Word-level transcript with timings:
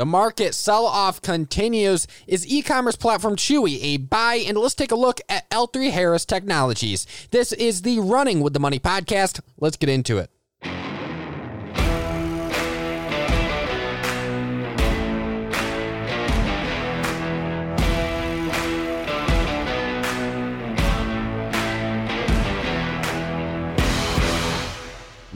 The 0.00 0.06
market 0.06 0.54
sell 0.54 0.86
off 0.86 1.20
continues. 1.20 2.06
Is 2.26 2.46
e 2.46 2.62
commerce 2.62 2.96
platform 2.96 3.36
Chewy 3.36 3.78
a 3.82 3.98
buy? 3.98 4.36
And 4.36 4.56
let's 4.56 4.74
take 4.74 4.92
a 4.92 4.96
look 4.96 5.20
at 5.28 5.46
L3 5.50 5.90
Harris 5.90 6.24
Technologies. 6.24 7.06
This 7.32 7.52
is 7.52 7.82
the 7.82 7.98
Running 7.98 8.40
with 8.40 8.54
the 8.54 8.60
Money 8.60 8.78
podcast. 8.78 9.40
Let's 9.58 9.76
get 9.76 9.90
into 9.90 10.16
it. 10.16 10.30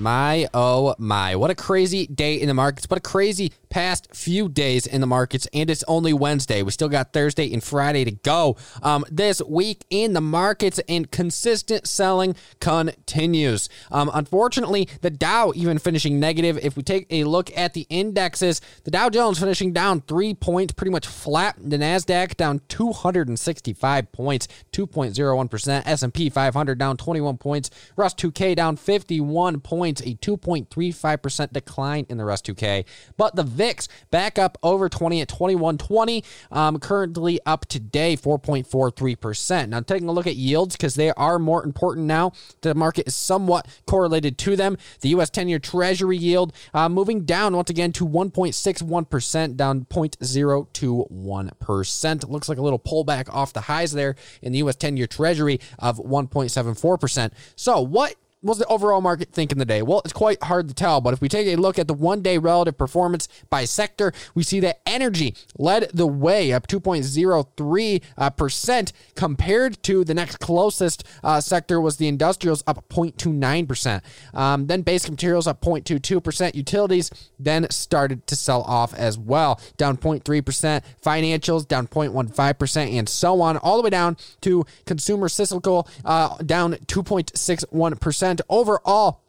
My 0.04 0.46
oh 0.52 0.94
my. 0.98 1.34
What 1.36 1.50
a 1.50 1.54
crazy 1.54 2.06
day 2.06 2.34
in 2.34 2.48
the 2.48 2.54
markets. 2.54 2.88
What 2.90 2.98
a 2.98 3.00
crazy 3.00 3.52
past 3.74 4.14
few 4.14 4.48
days 4.48 4.86
in 4.86 5.00
the 5.00 5.06
markets. 5.06 5.48
And 5.52 5.68
it's 5.68 5.82
only 5.88 6.12
Wednesday. 6.12 6.62
We 6.62 6.70
still 6.70 6.88
got 6.88 7.12
Thursday 7.12 7.52
and 7.52 7.60
Friday 7.62 8.04
to 8.04 8.12
go 8.12 8.56
um, 8.84 9.04
this 9.10 9.42
week 9.42 9.84
in 9.90 10.12
the 10.12 10.20
markets, 10.20 10.78
and 10.88 11.10
consistent 11.10 11.88
selling 11.88 12.36
continues. 12.60 13.68
Um, 13.90 14.12
unfortunately, 14.14 14.88
the 15.00 15.10
Dow 15.10 15.52
even 15.56 15.78
finishing 15.78 16.20
negative. 16.20 16.56
If 16.62 16.76
we 16.76 16.84
take 16.84 17.06
a 17.10 17.24
look 17.24 17.50
at 17.56 17.74
the 17.74 17.84
indexes, 17.90 18.60
the 18.84 18.92
Dow 18.92 19.10
Jones 19.10 19.40
finishing 19.40 19.72
down 19.72 20.02
three 20.02 20.34
points, 20.34 20.72
pretty 20.72 20.92
much 20.92 21.08
flat. 21.08 21.56
The 21.58 21.76
Nasdaq 21.76 22.36
down 22.36 22.60
265 22.68 24.12
points, 24.12 24.46
2.01%. 24.70 25.82
S&P 25.84 26.30
500 26.30 26.78
down 26.78 26.96
21 26.96 27.38
points. 27.38 27.70
Russ 27.96 28.14
2K 28.14 28.54
down 28.54 28.76
51 28.76 29.60
points 29.62 30.00
a 30.02 30.14
2.35% 30.14 31.52
decline 31.52 32.06
in 32.08 32.18
the 32.18 32.24
Russ 32.24 32.40
2K. 32.40 32.84
But 33.16 33.34
the 33.34 33.42
VIX 33.64 33.88
back 34.10 34.38
up 34.38 34.58
over 34.62 34.90
20 34.90 35.22
at 35.22 35.28
2120, 35.28 36.22
um, 36.50 36.78
currently 36.78 37.40
up 37.46 37.64
today 37.66 38.14
4.43%. 38.16 39.70
Now, 39.70 39.80
taking 39.80 40.08
a 40.08 40.12
look 40.12 40.26
at 40.26 40.36
yields, 40.36 40.76
because 40.76 40.96
they 40.96 41.10
are 41.12 41.38
more 41.38 41.64
important 41.64 42.06
now, 42.06 42.32
the 42.60 42.74
market 42.74 43.08
is 43.08 43.14
somewhat 43.14 43.66
correlated 43.86 44.36
to 44.38 44.56
them. 44.56 44.76
The 45.00 45.08
U.S. 45.10 45.28
10 45.30 45.48
year 45.48 45.58
Treasury 45.58 46.18
yield 46.18 46.52
uh, 46.74 46.90
moving 46.90 47.24
down 47.24 47.56
once 47.56 47.70
again 47.70 47.92
to 47.92 48.06
1.61%, 48.06 49.56
down 49.56 49.86
0.021%. 49.86 52.28
Looks 52.28 52.48
like 52.48 52.58
a 52.58 52.62
little 52.62 52.78
pullback 52.78 53.32
off 53.32 53.54
the 53.54 53.62
highs 53.62 53.92
there 53.92 54.14
in 54.42 54.52
the 54.52 54.58
U.S. 54.58 54.76
10 54.76 54.98
year 54.98 55.06
Treasury 55.06 55.58
of 55.78 55.96
1.74%. 55.98 57.30
So, 57.56 57.80
what 57.80 58.16
was 58.44 58.58
the 58.58 58.66
overall 58.66 59.00
market 59.00 59.30
think 59.30 59.50
in 59.50 59.58
the 59.58 59.64
day? 59.64 59.82
Well, 59.82 60.02
it's 60.04 60.12
quite 60.12 60.42
hard 60.42 60.68
to 60.68 60.74
tell, 60.74 61.00
but 61.00 61.14
if 61.14 61.20
we 61.20 61.28
take 61.28 61.46
a 61.46 61.56
look 61.56 61.78
at 61.78 61.88
the 61.88 61.94
one 61.94 62.20
day 62.20 62.38
relative 62.38 62.76
performance 62.76 63.26
by 63.48 63.64
sector, 63.64 64.12
we 64.34 64.42
see 64.42 64.60
that 64.60 64.80
energy 64.86 65.34
led 65.58 65.88
the 65.94 66.06
way 66.06 66.52
up 66.52 66.66
2.03% 66.66 68.02
uh, 68.18 68.92
compared 69.14 69.82
to 69.82 70.04
the 70.04 70.14
next 70.14 70.36
closest 70.36 71.04
uh, 71.22 71.40
sector 71.40 71.80
was 71.80 71.96
the 71.96 72.06
industrials 72.06 72.62
up 72.66 72.86
0.29%. 72.90 74.02
Um, 74.34 74.66
then 74.66 74.82
basic 74.82 75.10
materials 75.10 75.46
up 75.46 75.60
0.22%. 75.62 76.54
Utilities 76.54 77.10
then 77.38 77.68
started 77.70 78.26
to 78.26 78.36
sell 78.36 78.62
off 78.62 78.92
as 78.94 79.18
well, 79.18 79.58
down 79.76 79.96
0.3%. 79.96 80.82
Financials 81.02 81.66
down 81.66 81.86
0.15%, 81.86 82.98
and 82.98 83.08
so 83.08 83.40
on, 83.40 83.56
all 83.56 83.78
the 83.78 83.82
way 83.82 83.90
down 83.90 84.16
to 84.42 84.66
consumer 84.84 85.28
cyclical 85.28 85.88
uh, 86.04 86.36
down 86.38 86.74
2.61% 86.74 88.33
overall 88.48 89.23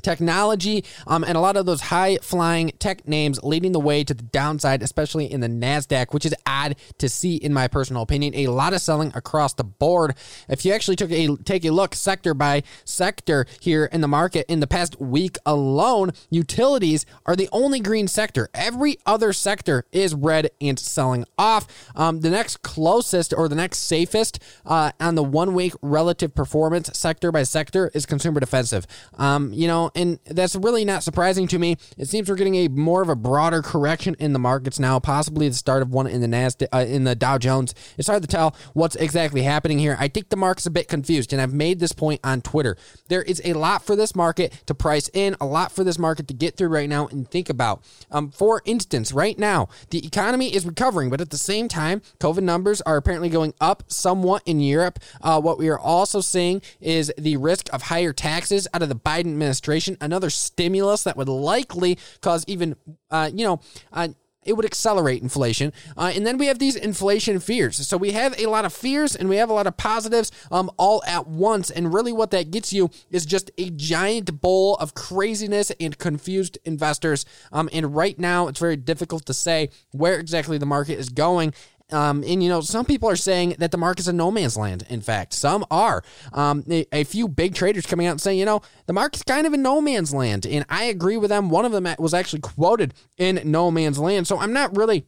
technology 0.00 0.84
um, 1.06 1.24
and 1.24 1.36
a 1.36 1.40
lot 1.40 1.56
of 1.56 1.66
those 1.66 1.82
high 1.82 2.16
flying 2.22 2.70
tech 2.78 3.06
names 3.06 3.42
leading 3.42 3.72
the 3.72 3.80
way 3.80 4.04
to 4.04 4.14
the 4.14 4.22
downside, 4.22 4.82
especially 4.82 5.30
in 5.30 5.40
the 5.40 5.48
NASDAQ, 5.48 6.12
which 6.12 6.24
is 6.24 6.34
odd 6.46 6.76
to 6.98 7.08
see, 7.08 7.36
in 7.36 7.52
my 7.52 7.68
personal 7.68 8.02
opinion. 8.02 8.34
A 8.34 8.46
lot 8.46 8.72
of 8.72 8.80
selling 8.80 9.12
across 9.14 9.54
the 9.54 9.64
board. 9.64 10.14
If 10.48 10.64
you 10.64 10.72
actually 10.72 10.96
took 10.96 11.10
a 11.10 11.36
take 11.44 11.64
a 11.64 11.70
look 11.70 11.94
sector 11.94 12.34
by 12.34 12.62
sector 12.84 13.46
here 13.60 13.86
in 13.86 14.00
the 14.00 14.08
market 14.08 14.46
in 14.48 14.60
the 14.60 14.66
past 14.66 15.00
week 15.00 15.36
alone, 15.44 16.12
utilities 16.30 17.04
are 17.26 17.36
the 17.36 17.48
only 17.52 17.80
green 17.80 18.08
sector. 18.08 18.48
Every 18.54 18.98
other 19.06 19.32
sector 19.32 19.84
is 19.92 20.14
red 20.14 20.50
and 20.60 20.78
selling 20.78 21.24
off. 21.38 21.66
Um, 21.94 22.20
the 22.20 22.30
next 22.30 22.62
closest 22.62 23.34
or 23.36 23.48
the 23.48 23.54
next 23.54 23.78
safest 23.78 24.38
uh, 24.64 24.92
on 25.00 25.14
the 25.14 25.22
one 25.22 25.54
week 25.54 25.74
relative 25.82 26.34
performance 26.34 26.90
sector 26.98 27.32
by 27.32 27.42
sector 27.42 27.90
is 27.94 28.06
consumer 28.06 28.40
defensive. 28.40 28.86
Um, 29.18 29.52
you 29.52 29.66
know, 29.66 29.81
and 29.94 30.18
that's 30.26 30.54
really 30.54 30.84
not 30.84 31.02
surprising 31.02 31.46
to 31.48 31.58
me. 31.58 31.76
It 31.96 32.08
seems 32.08 32.28
we're 32.28 32.36
getting 32.36 32.54
a 32.56 32.68
more 32.68 33.02
of 33.02 33.08
a 33.08 33.16
broader 33.16 33.62
correction 33.62 34.14
in 34.18 34.32
the 34.32 34.38
markets 34.38 34.78
now, 34.78 34.98
possibly 34.98 35.48
the 35.48 35.54
start 35.54 35.82
of 35.82 35.90
one 35.90 36.06
in 36.06 36.20
the 36.20 36.26
Nasdaq, 36.26 36.68
uh, 36.72 36.84
in 36.86 37.04
the 37.04 37.14
Dow 37.14 37.38
Jones. 37.38 37.74
It's 37.98 38.08
hard 38.08 38.22
to 38.22 38.28
tell 38.28 38.54
what's 38.74 38.96
exactly 38.96 39.42
happening 39.42 39.78
here. 39.78 39.96
I 39.98 40.08
think 40.08 40.28
the 40.28 40.36
market's 40.36 40.66
a 40.66 40.70
bit 40.70 40.88
confused, 40.88 41.32
and 41.32 41.40
I've 41.40 41.52
made 41.52 41.80
this 41.80 41.92
point 41.92 42.20
on 42.22 42.42
Twitter. 42.42 42.76
There 43.08 43.22
is 43.22 43.40
a 43.44 43.54
lot 43.54 43.84
for 43.84 43.96
this 43.96 44.14
market 44.14 44.62
to 44.66 44.74
price 44.74 45.08
in, 45.12 45.36
a 45.40 45.46
lot 45.46 45.72
for 45.72 45.84
this 45.84 45.98
market 45.98 46.28
to 46.28 46.34
get 46.34 46.56
through 46.56 46.68
right 46.68 46.88
now 46.88 47.06
and 47.08 47.28
think 47.28 47.48
about. 47.48 47.82
Um, 48.10 48.30
for 48.30 48.62
instance, 48.64 49.12
right 49.12 49.38
now 49.38 49.68
the 49.90 50.06
economy 50.06 50.54
is 50.54 50.66
recovering, 50.66 51.10
but 51.10 51.20
at 51.20 51.30
the 51.30 51.38
same 51.38 51.68
time, 51.68 52.02
COVID 52.20 52.42
numbers 52.42 52.80
are 52.82 52.96
apparently 52.96 53.28
going 53.28 53.54
up 53.60 53.82
somewhat 53.88 54.42
in 54.46 54.60
Europe. 54.60 54.98
Uh, 55.20 55.40
what 55.40 55.58
we 55.58 55.68
are 55.68 55.78
also 55.78 56.20
seeing 56.20 56.62
is 56.80 57.12
the 57.18 57.36
risk 57.36 57.72
of 57.72 57.82
higher 57.82 58.12
taxes 58.12 58.68
out 58.74 58.82
of 58.82 58.88
the 58.88 58.94
Biden 58.94 59.32
administration 59.32 59.71
administration, 59.72 59.96
another 60.00 60.30
stimulus 60.30 61.02
that 61.04 61.16
would 61.16 61.28
likely 61.28 61.98
cause 62.20 62.44
even, 62.46 62.76
uh, 63.10 63.30
you 63.32 63.44
know, 63.44 63.60
uh, 63.92 64.08
it 64.44 64.54
would 64.54 64.64
accelerate 64.64 65.22
inflation. 65.22 65.72
Uh, 65.96 66.12
and 66.14 66.26
then 66.26 66.36
we 66.36 66.46
have 66.46 66.58
these 66.58 66.74
inflation 66.74 67.38
fears. 67.38 67.86
So 67.86 67.96
we 67.96 68.10
have 68.10 68.38
a 68.38 68.46
lot 68.46 68.64
of 68.64 68.72
fears 68.72 69.14
and 69.14 69.28
we 69.28 69.36
have 69.36 69.50
a 69.50 69.52
lot 69.52 69.68
of 69.68 69.76
positives 69.76 70.32
um, 70.50 70.68
all 70.78 71.02
at 71.06 71.28
once. 71.28 71.70
And 71.70 71.94
really, 71.94 72.12
what 72.12 72.32
that 72.32 72.50
gets 72.50 72.72
you 72.72 72.90
is 73.10 73.24
just 73.24 73.50
a 73.56 73.70
giant 73.70 74.40
bowl 74.40 74.74
of 74.76 74.94
craziness 74.94 75.70
and 75.78 75.96
confused 75.96 76.58
investors. 76.64 77.24
Um, 77.52 77.68
and 77.72 77.94
right 77.94 78.18
now, 78.18 78.48
it's 78.48 78.58
very 78.58 78.76
difficult 78.76 79.26
to 79.26 79.34
say 79.34 79.70
where 79.92 80.18
exactly 80.18 80.58
the 80.58 80.66
market 80.66 80.98
is 80.98 81.08
going. 81.08 81.54
Um, 81.92 82.24
and 82.26 82.42
you 82.42 82.48
know, 82.48 82.60
some 82.60 82.84
people 82.84 83.08
are 83.08 83.16
saying 83.16 83.56
that 83.58 83.70
the 83.70 83.78
market's 83.78 84.08
a 84.08 84.12
no 84.12 84.30
man's 84.30 84.56
land. 84.56 84.84
In 84.88 85.00
fact, 85.00 85.32
some 85.34 85.64
are. 85.70 86.02
Um, 86.32 86.64
a, 86.68 86.86
a, 86.92 87.04
few 87.04 87.28
big 87.28 87.54
traders 87.54 87.84
coming 87.86 88.06
out 88.06 88.12
and 88.12 88.20
saying, 88.20 88.38
you 88.38 88.44
know, 88.44 88.62
the 88.86 88.92
market's 88.92 89.22
kind 89.24 89.46
of 89.46 89.52
a 89.52 89.56
no 89.56 89.80
man's 89.80 90.14
land, 90.14 90.46
and 90.46 90.64
I 90.68 90.84
agree 90.84 91.16
with 91.16 91.30
them. 91.30 91.50
One 91.50 91.64
of 91.64 91.72
them 91.72 91.86
was 91.98 92.14
actually 92.14 92.40
quoted 92.40 92.94
in 93.18 93.40
no 93.44 93.70
man's 93.70 93.98
land, 93.98 94.26
so 94.26 94.38
I'm 94.38 94.52
not 94.52 94.76
really 94.76 95.04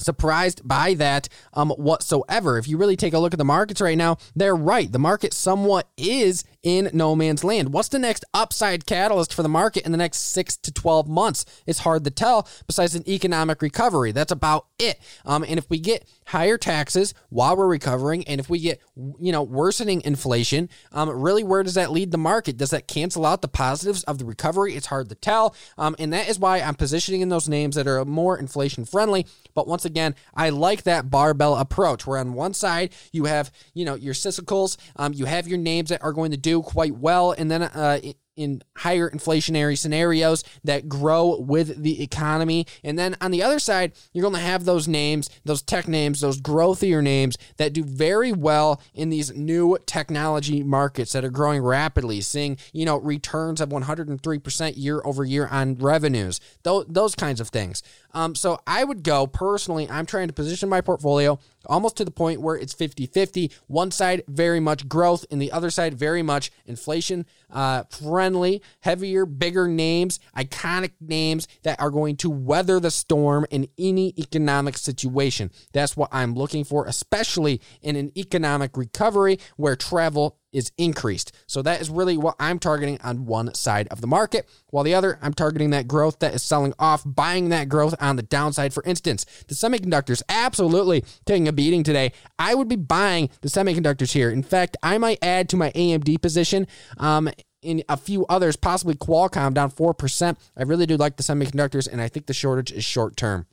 surprised 0.00 0.66
by 0.66 0.94
that 0.94 1.28
um, 1.54 1.70
whatsoever. 1.70 2.58
If 2.58 2.68
you 2.68 2.76
really 2.76 2.96
take 2.96 3.14
a 3.14 3.18
look 3.18 3.34
at 3.34 3.38
the 3.38 3.44
markets 3.44 3.80
right 3.80 3.98
now, 3.98 4.18
they're 4.34 4.56
right. 4.56 4.90
The 4.90 4.98
market 4.98 5.32
somewhat 5.32 5.88
is 5.96 6.44
in 6.62 6.90
no 6.92 7.14
man's 7.14 7.44
land. 7.44 7.72
What's 7.72 7.88
the 7.88 7.98
next 7.98 8.24
upside 8.34 8.86
catalyst 8.86 9.32
for 9.32 9.42
the 9.42 9.48
market 9.48 9.86
in 9.86 9.92
the 9.92 9.98
next 9.98 10.18
six 10.18 10.56
to 10.58 10.72
12 10.72 11.08
months? 11.08 11.44
It's 11.66 11.80
hard 11.80 12.04
to 12.04 12.10
tell 12.10 12.48
besides 12.66 12.94
an 12.94 13.08
economic 13.08 13.62
recovery. 13.62 14.12
That's 14.12 14.32
about 14.32 14.66
it. 14.78 14.98
Um, 15.24 15.44
and 15.44 15.58
if 15.58 15.68
we 15.70 15.78
get 15.78 16.08
higher 16.26 16.58
taxes 16.58 17.14
while 17.30 17.56
we're 17.56 17.68
recovering, 17.68 18.26
and 18.26 18.40
if 18.40 18.50
we 18.50 18.58
get, 18.58 18.80
you 18.96 19.32
know, 19.32 19.42
worsening 19.42 20.02
inflation, 20.04 20.68
um, 20.92 21.08
really, 21.08 21.44
where 21.44 21.62
does 21.62 21.74
that 21.74 21.92
lead 21.92 22.10
the 22.10 22.18
market? 22.18 22.56
Does 22.56 22.70
that 22.70 22.88
cancel 22.88 23.24
out 23.24 23.42
the 23.42 23.48
positives 23.48 24.02
of 24.04 24.18
the 24.18 24.24
recovery? 24.24 24.74
It's 24.74 24.86
hard 24.86 25.08
to 25.10 25.14
tell. 25.14 25.54
Um, 25.76 25.94
and 25.98 26.12
that 26.12 26.28
is 26.28 26.38
why 26.38 26.60
I'm 26.60 26.74
positioning 26.74 27.20
in 27.20 27.28
those 27.28 27.48
names 27.48 27.76
that 27.76 27.86
are 27.86 28.04
more 28.04 28.38
inflation 28.38 28.84
friendly. 28.84 29.26
But 29.54 29.68
once 29.68 29.84
again, 29.84 30.14
I 30.34 30.50
like 30.50 30.82
that 30.82 31.10
barbell 31.10 31.56
approach 31.56 32.06
where 32.06 32.18
on 32.18 32.34
one 32.34 32.54
side 32.54 32.92
you 33.12 33.24
have, 33.24 33.52
you 33.74 33.84
know, 33.84 33.94
your 33.94 34.14
cyclicals, 34.14 34.76
um, 34.96 35.12
you 35.12 35.24
have 35.26 35.46
your 35.46 35.58
names 35.58 35.90
that 35.90 36.02
are 36.02 36.12
going 36.12 36.30
to 36.32 36.36
do 36.36 36.47
quite 36.56 36.96
well, 36.96 37.32
and 37.32 37.50
then 37.50 37.62
uh, 37.62 38.00
in 38.38 38.62
higher 38.76 39.10
inflationary 39.10 39.76
scenarios 39.76 40.44
that 40.62 40.88
grow 40.88 41.40
with 41.40 41.82
the 41.82 42.00
economy. 42.02 42.66
And 42.84 42.96
then 42.96 43.16
on 43.20 43.32
the 43.32 43.42
other 43.42 43.58
side, 43.58 43.92
you're 44.12 44.22
going 44.22 44.34
to 44.34 44.40
have 44.40 44.64
those 44.64 44.86
names, 44.86 45.28
those 45.44 45.60
tech 45.60 45.88
names, 45.88 46.20
those 46.20 46.40
growthier 46.40 47.02
names 47.02 47.36
that 47.56 47.72
do 47.72 47.82
very 47.82 48.30
well 48.30 48.80
in 48.94 49.10
these 49.10 49.34
new 49.34 49.76
technology 49.86 50.62
markets 50.62 51.12
that 51.12 51.24
are 51.24 51.30
growing 51.30 51.62
rapidly, 51.62 52.20
seeing, 52.20 52.56
you 52.72 52.84
know, 52.84 52.96
returns 52.98 53.60
of 53.60 53.70
103% 53.70 54.72
year 54.76 55.02
over 55.04 55.24
year 55.24 55.48
on 55.48 55.74
revenues, 55.74 56.40
those, 56.62 56.86
those 56.88 57.16
kinds 57.16 57.40
of 57.40 57.48
things. 57.48 57.82
Um, 58.14 58.36
so 58.36 58.60
I 58.68 58.84
would 58.84 59.02
go 59.02 59.26
personally, 59.26 59.90
I'm 59.90 60.06
trying 60.06 60.28
to 60.28 60.32
position 60.32 60.68
my 60.68 60.80
portfolio 60.80 61.40
almost 61.66 61.96
to 61.96 62.04
the 62.04 62.10
point 62.10 62.40
where 62.40 62.56
it's 62.56 62.72
50 62.72 63.06
50. 63.06 63.50
One 63.66 63.90
side, 63.90 64.22
very 64.28 64.60
much 64.60 64.88
growth, 64.88 65.24
and 65.30 65.40
the 65.40 65.52
other 65.52 65.70
side, 65.70 65.94
very 65.94 66.22
much 66.22 66.50
inflation 66.66 67.26
uh, 67.50 67.84
friendly, 67.90 68.62
heavier, 68.80 69.26
bigger 69.26 69.66
names, 69.68 70.20
iconic 70.36 70.92
names 71.00 71.48
that 71.62 71.80
are 71.80 71.90
going 71.90 72.16
to 72.16 72.30
weather 72.30 72.80
the 72.80 72.90
storm 72.90 73.46
in 73.50 73.68
any 73.78 74.14
economic 74.18 74.76
situation. 74.76 75.50
That's 75.72 75.96
what 75.96 76.10
I'm 76.12 76.34
looking 76.34 76.64
for, 76.64 76.86
especially 76.86 77.60
in 77.82 77.96
an 77.96 78.12
economic 78.16 78.76
recovery 78.76 79.38
where 79.56 79.76
travel 79.76 80.36
is 80.52 80.72
increased. 80.78 81.32
So 81.46 81.62
that 81.62 81.80
is 81.80 81.90
really 81.90 82.16
what 82.16 82.36
I'm 82.38 82.58
targeting 82.58 83.00
on 83.02 83.26
one 83.26 83.54
side 83.54 83.88
of 83.88 84.00
the 84.00 84.06
market, 84.06 84.48
while 84.70 84.84
the 84.84 84.94
other, 84.94 85.18
I'm 85.22 85.34
targeting 85.34 85.70
that 85.70 85.88
growth 85.88 86.18
that 86.20 86.34
is 86.34 86.42
selling 86.42 86.74
off, 86.78 87.02
buying 87.04 87.50
that 87.50 87.68
growth 87.68 87.94
on 88.00 88.16
the 88.16 88.22
downside. 88.22 88.72
For 88.72 88.82
instance, 88.84 89.24
the 89.48 89.54
semiconductors 89.54 90.22
absolutely 90.28 91.04
taking 91.26 91.48
a 91.48 91.52
beating 91.52 91.82
today. 91.82 92.12
I 92.38 92.54
would 92.54 92.68
be 92.68 92.76
buying 92.76 93.30
the 93.40 93.48
semiconductors 93.48 94.12
here. 94.12 94.30
In 94.30 94.42
fact, 94.42 94.76
I 94.82 94.98
might 94.98 95.18
add 95.22 95.48
to 95.50 95.56
my 95.56 95.70
AMD 95.72 96.20
position. 96.20 96.66
Um, 96.98 97.30
in 97.60 97.82
a 97.88 97.96
few 97.96 98.24
others, 98.26 98.54
possibly 98.56 98.94
Qualcomm 98.94 99.52
down 99.52 99.70
4%. 99.70 100.36
I 100.56 100.62
really 100.62 100.86
do 100.86 100.96
like 100.96 101.16
the 101.16 101.24
semiconductors, 101.24 101.88
and 101.90 102.00
I 102.00 102.08
think 102.08 102.26
the 102.26 102.32
shortage 102.32 102.70
is 102.70 102.84
short 102.84 103.16
term. 103.16 103.46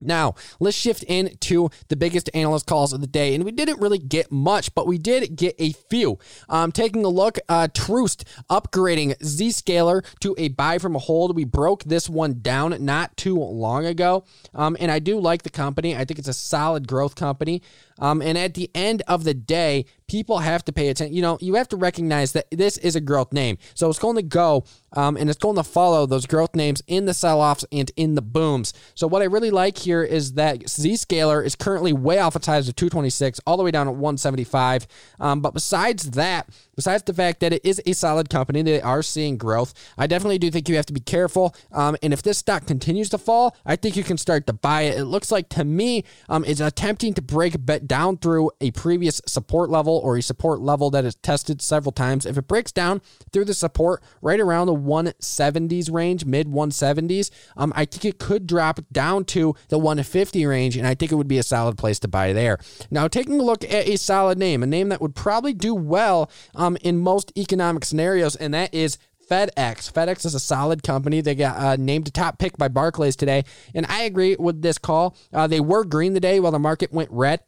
Now, 0.00 0.34
let's 0.60 0.76
shift 0.76 1.02
into 1.04 1.70
the 1.88 1.96
biggest 1.96 2.28
analyst 2.34 2.66
calls 2.66 2.92
of 2.92 3.00
the 3.00 3.06
day. 3.06 3.34
And 3.34 3.44
we 3.44 3.52
didn't 3.52 3.80
really 3.80 3.98
get 3.98 4.30
much, 4.30 4.74
but 4.74 4.86
we 4.86 4.98
did 4.98 5.36
get 5.36 5.54
a 5.58 5.72
few. 5.72 6.18
Um, 6.48 6.70
taking 6.70 7.04
a 7.04 7.08
look, 7.08 7.38
uh, 7.48 7.68
Truist 7.72 8.24
upgrading 8.50 9.16
Zscaler 9.18 10.04
to 10.20 10.34
a 10.36 10.48
buy 10.48 10.78
from 10.78 10.94
a 10.94 10.98
hold. 10.98 11.34
We 11.34 11.44
broke 11.44 11.84
this 11.84 12.08
one 12.08 12.40
down 12.40 12.76
not 12.84 13.16
too 13.16 13.38
long 13.38 13.86
ago. 13.86 14.24
Um, 14.54 14.76
and 14.78 14.90
I 14.90 14.98
do 14.98 15.18
like 15.18 15.42
the 15.42 15.50
company. 15.50 15.96
I 15.96 16.04
think 16.04 16.18
it's 16.18 16.28
a 16.28 16.34
solid 16.34 16.86
growth 16.86 17.14
company. 17.14 17.62
Um, 17.98 18.20
and 18.20 18.36
at 18.36 18.54
the 18.54 18.70
end 18.74 19.02
of 19.08 19.24
the 19.24 19.34
day, 19.34 19.86
people 20.08 20.38
have 20.38 20.64
to 20.64 20.72
pay 20.72 20.88
attention. 20.88 21.14
You 21.14 21.22
know, 21.22 21.38
you 21.40 21.54
have 21.54 21.68
to 21.68 21.76
recognize 21.76 22.32
that 22.32 22.46
this 22.50 22.78
is 22.78 22.96
a 22.96 23.00
growth 23.00 23.32
name. 23.32 23.58
So 23.74 23.88
it's 23.90 23.98
going 23.98 24.16
to 24.16 24.22
go 24.22 24.64
um, 24.92 25.16
and 25.16 25.28
it's 25.28 25.38
going 25.38 25.56
to 25.56 25.64
follow 25.64 26.06
those 26.06 26.26
growth 26.26 26.54
names 26.54 26.82
in 26.86 27.04
the 27.06 27.14
sell 27.14 27.40
offs 27.40 27.64
and 27.72 27.90
in 27.96 28.14
the 28.14 28.22
booms. 28.22 28.72
So 28.94 29.06
what 29.06 29.22
I 29.22 29.26
really 29.26 29.50
like 29.50 29.78
here 29.78 30.02
is 30.02 30.34
that 30.34 30.60
Zscaler 30.60 31.44
is 31.44 31.54
currently 31.54 31.92
way 31.92 32.18
off 32.18 32.36
its 32.36 32.46
highs 32.46 32.68
of 32.68 32.76
226 32.76 33.40
all 33.46 33.56
the 33.56 33.62
way 33.62 33.70
down 33.70 33.88
at 33.88 33.94
175. 33.94 34.86
Um, 35.20 35.40
but 35.40 35.54
besides 35.54 36.12
that, 36.12 36.48
besides 36.76 37.02
the 37.02 37.14
fact 37.14 37.40
that 37.40 37.52
it 37.52 37.64
is 37.64 37.82
a 37.86 37.92
solid 37.92 38.30
company, 38.30 38.62
they 38.62 38.80
are 38.80 39.02
seeing 39.02 39.36
growth. 39.36 39.74
I 39.98 40.06
definitely 40.06 40.38
do 40.38 40.50
think 40.50 40.68
you 40.68 40.76
have 40.76 40.86
to 40.86 40.92
be 40.92 41.00
careful. 41.00 41.54
Um, 41.72 41.96
and 42.02 42.12
if 42.12 42.22
this 42.22 42.38
stock 42.38 42.66
continues 42.66 43.08
to 43.10 43.18
fall, 43.18 43.56
I 43.64 43.76
think 43.76 43.96
you 43.96 44.04
can 44.04 44.18
start 44.18 44.46
to 44.46 44.52
buy 44.52 44.82
it. 44.82 44.98
It 44.98 45.04
looks 45.04 45.32
like 45.32 45.48
to 45.50 45.64
me, 45.64 46.04
um, 46.28 46.44
it's 46.44 46.60
attempting 46.60 47.14
to 47.14 47.22
break 47.22 47.56
down 47.86 48.18
through 48.18 48.50
a 48.60 48.70
previous 48.72 49.20
support 49.26 49.70
level 49.70 49.96
or 49.96 50.16
a 50.16 50.22
support 50.22 50.60
level 50.60 50.90
that 50.90 51.04
is 51.04 51.14
tested 51.16 51.62
several 51.62 51.92
times. 51.92 52.26
If 52.26 52.36
it 52.36 52.46
breaks 52.46 52.72
down 52.72 53.00
through 53.32 53.46
the 53.46 53.54
support 53.54 54.02
right 54.20 54.40
around 54.40 54.66
the 54.66 54.74
170s 54.74 55.92
range, 55.92 56.24
mid 56.24 56.46
170s, 56.46 57.30
um, 57.56 57.72
I 57.74 57.84
think 57.84 58.04
it 58.04 58.18
could 58.18 58.46
drop 58.46 58.80
down 58.92 59.24
to 59.26 59.54
the 59.68 59.78
150 59.78 60.44
range, 60.46 60.76
and 60.76 60.86
I 60.86 60.94
think 60.94 61.12
it 61.12 61.14
would 61.16 61.28
be 61.28 61.38
a 61.38 61.42
solid 61.42 61.78
place 61.78 61.98
to 62.00 62.08
buy 62.08 62.32
there. 62.32 62.58
Now, 62.90 63.08
taking 63.08 63.40
a 63.40 63.42
look 63.42 63.64
at 63.64 63.88
a 63.88 63.96
solid 63.96 64.38
name, 64.38 64.62
a 64.62 64.66
name 64.66 64.88
that 64.90 65.00
would 65.00 65.14
probably 65.14 65.54
do 65.54 65.74
well. 65.74 66.30
Um, 66.54 66.65
um, 66.66 66.76
in 66.82 66.98
most 66.98 67.32
economic 67.36 67.84
scenarios, 67.84 68.36
and 68.36 68.52
that 68.54 68.74
is 68.74 68.98
FedEx. 69.30 69.92
FedEx 69.92 70.24
is 70.24 70.34
a 70.34 70.40
solid 70.40 70.82
company. 70.82 71.20
They 71.20 71.34
got 71.34 71.56
uh, 71.56 71.76
named 71.76 72.08
a 72.08 72.10
top 72.10 72.38
pick 72.38 72.56
by 72.56 72.68
Barclays 72.68 73.16
today, 73.16 73.44
and 73.74 73.86
I 73.86 74.02
agree 74.02 74.36
with 74.38 74.62
this 74.62 74.78
call. 74.78 75.16
Uh, 75.32 75.46
they 75.46 75.60
were 75.60 75.84
green 75.84 76.14
today 76.14 76.40
while 76.40 76.52
the 76.52 76.58
market 76.58 76.92
went 76.92 77.10
red. 77.10 77.40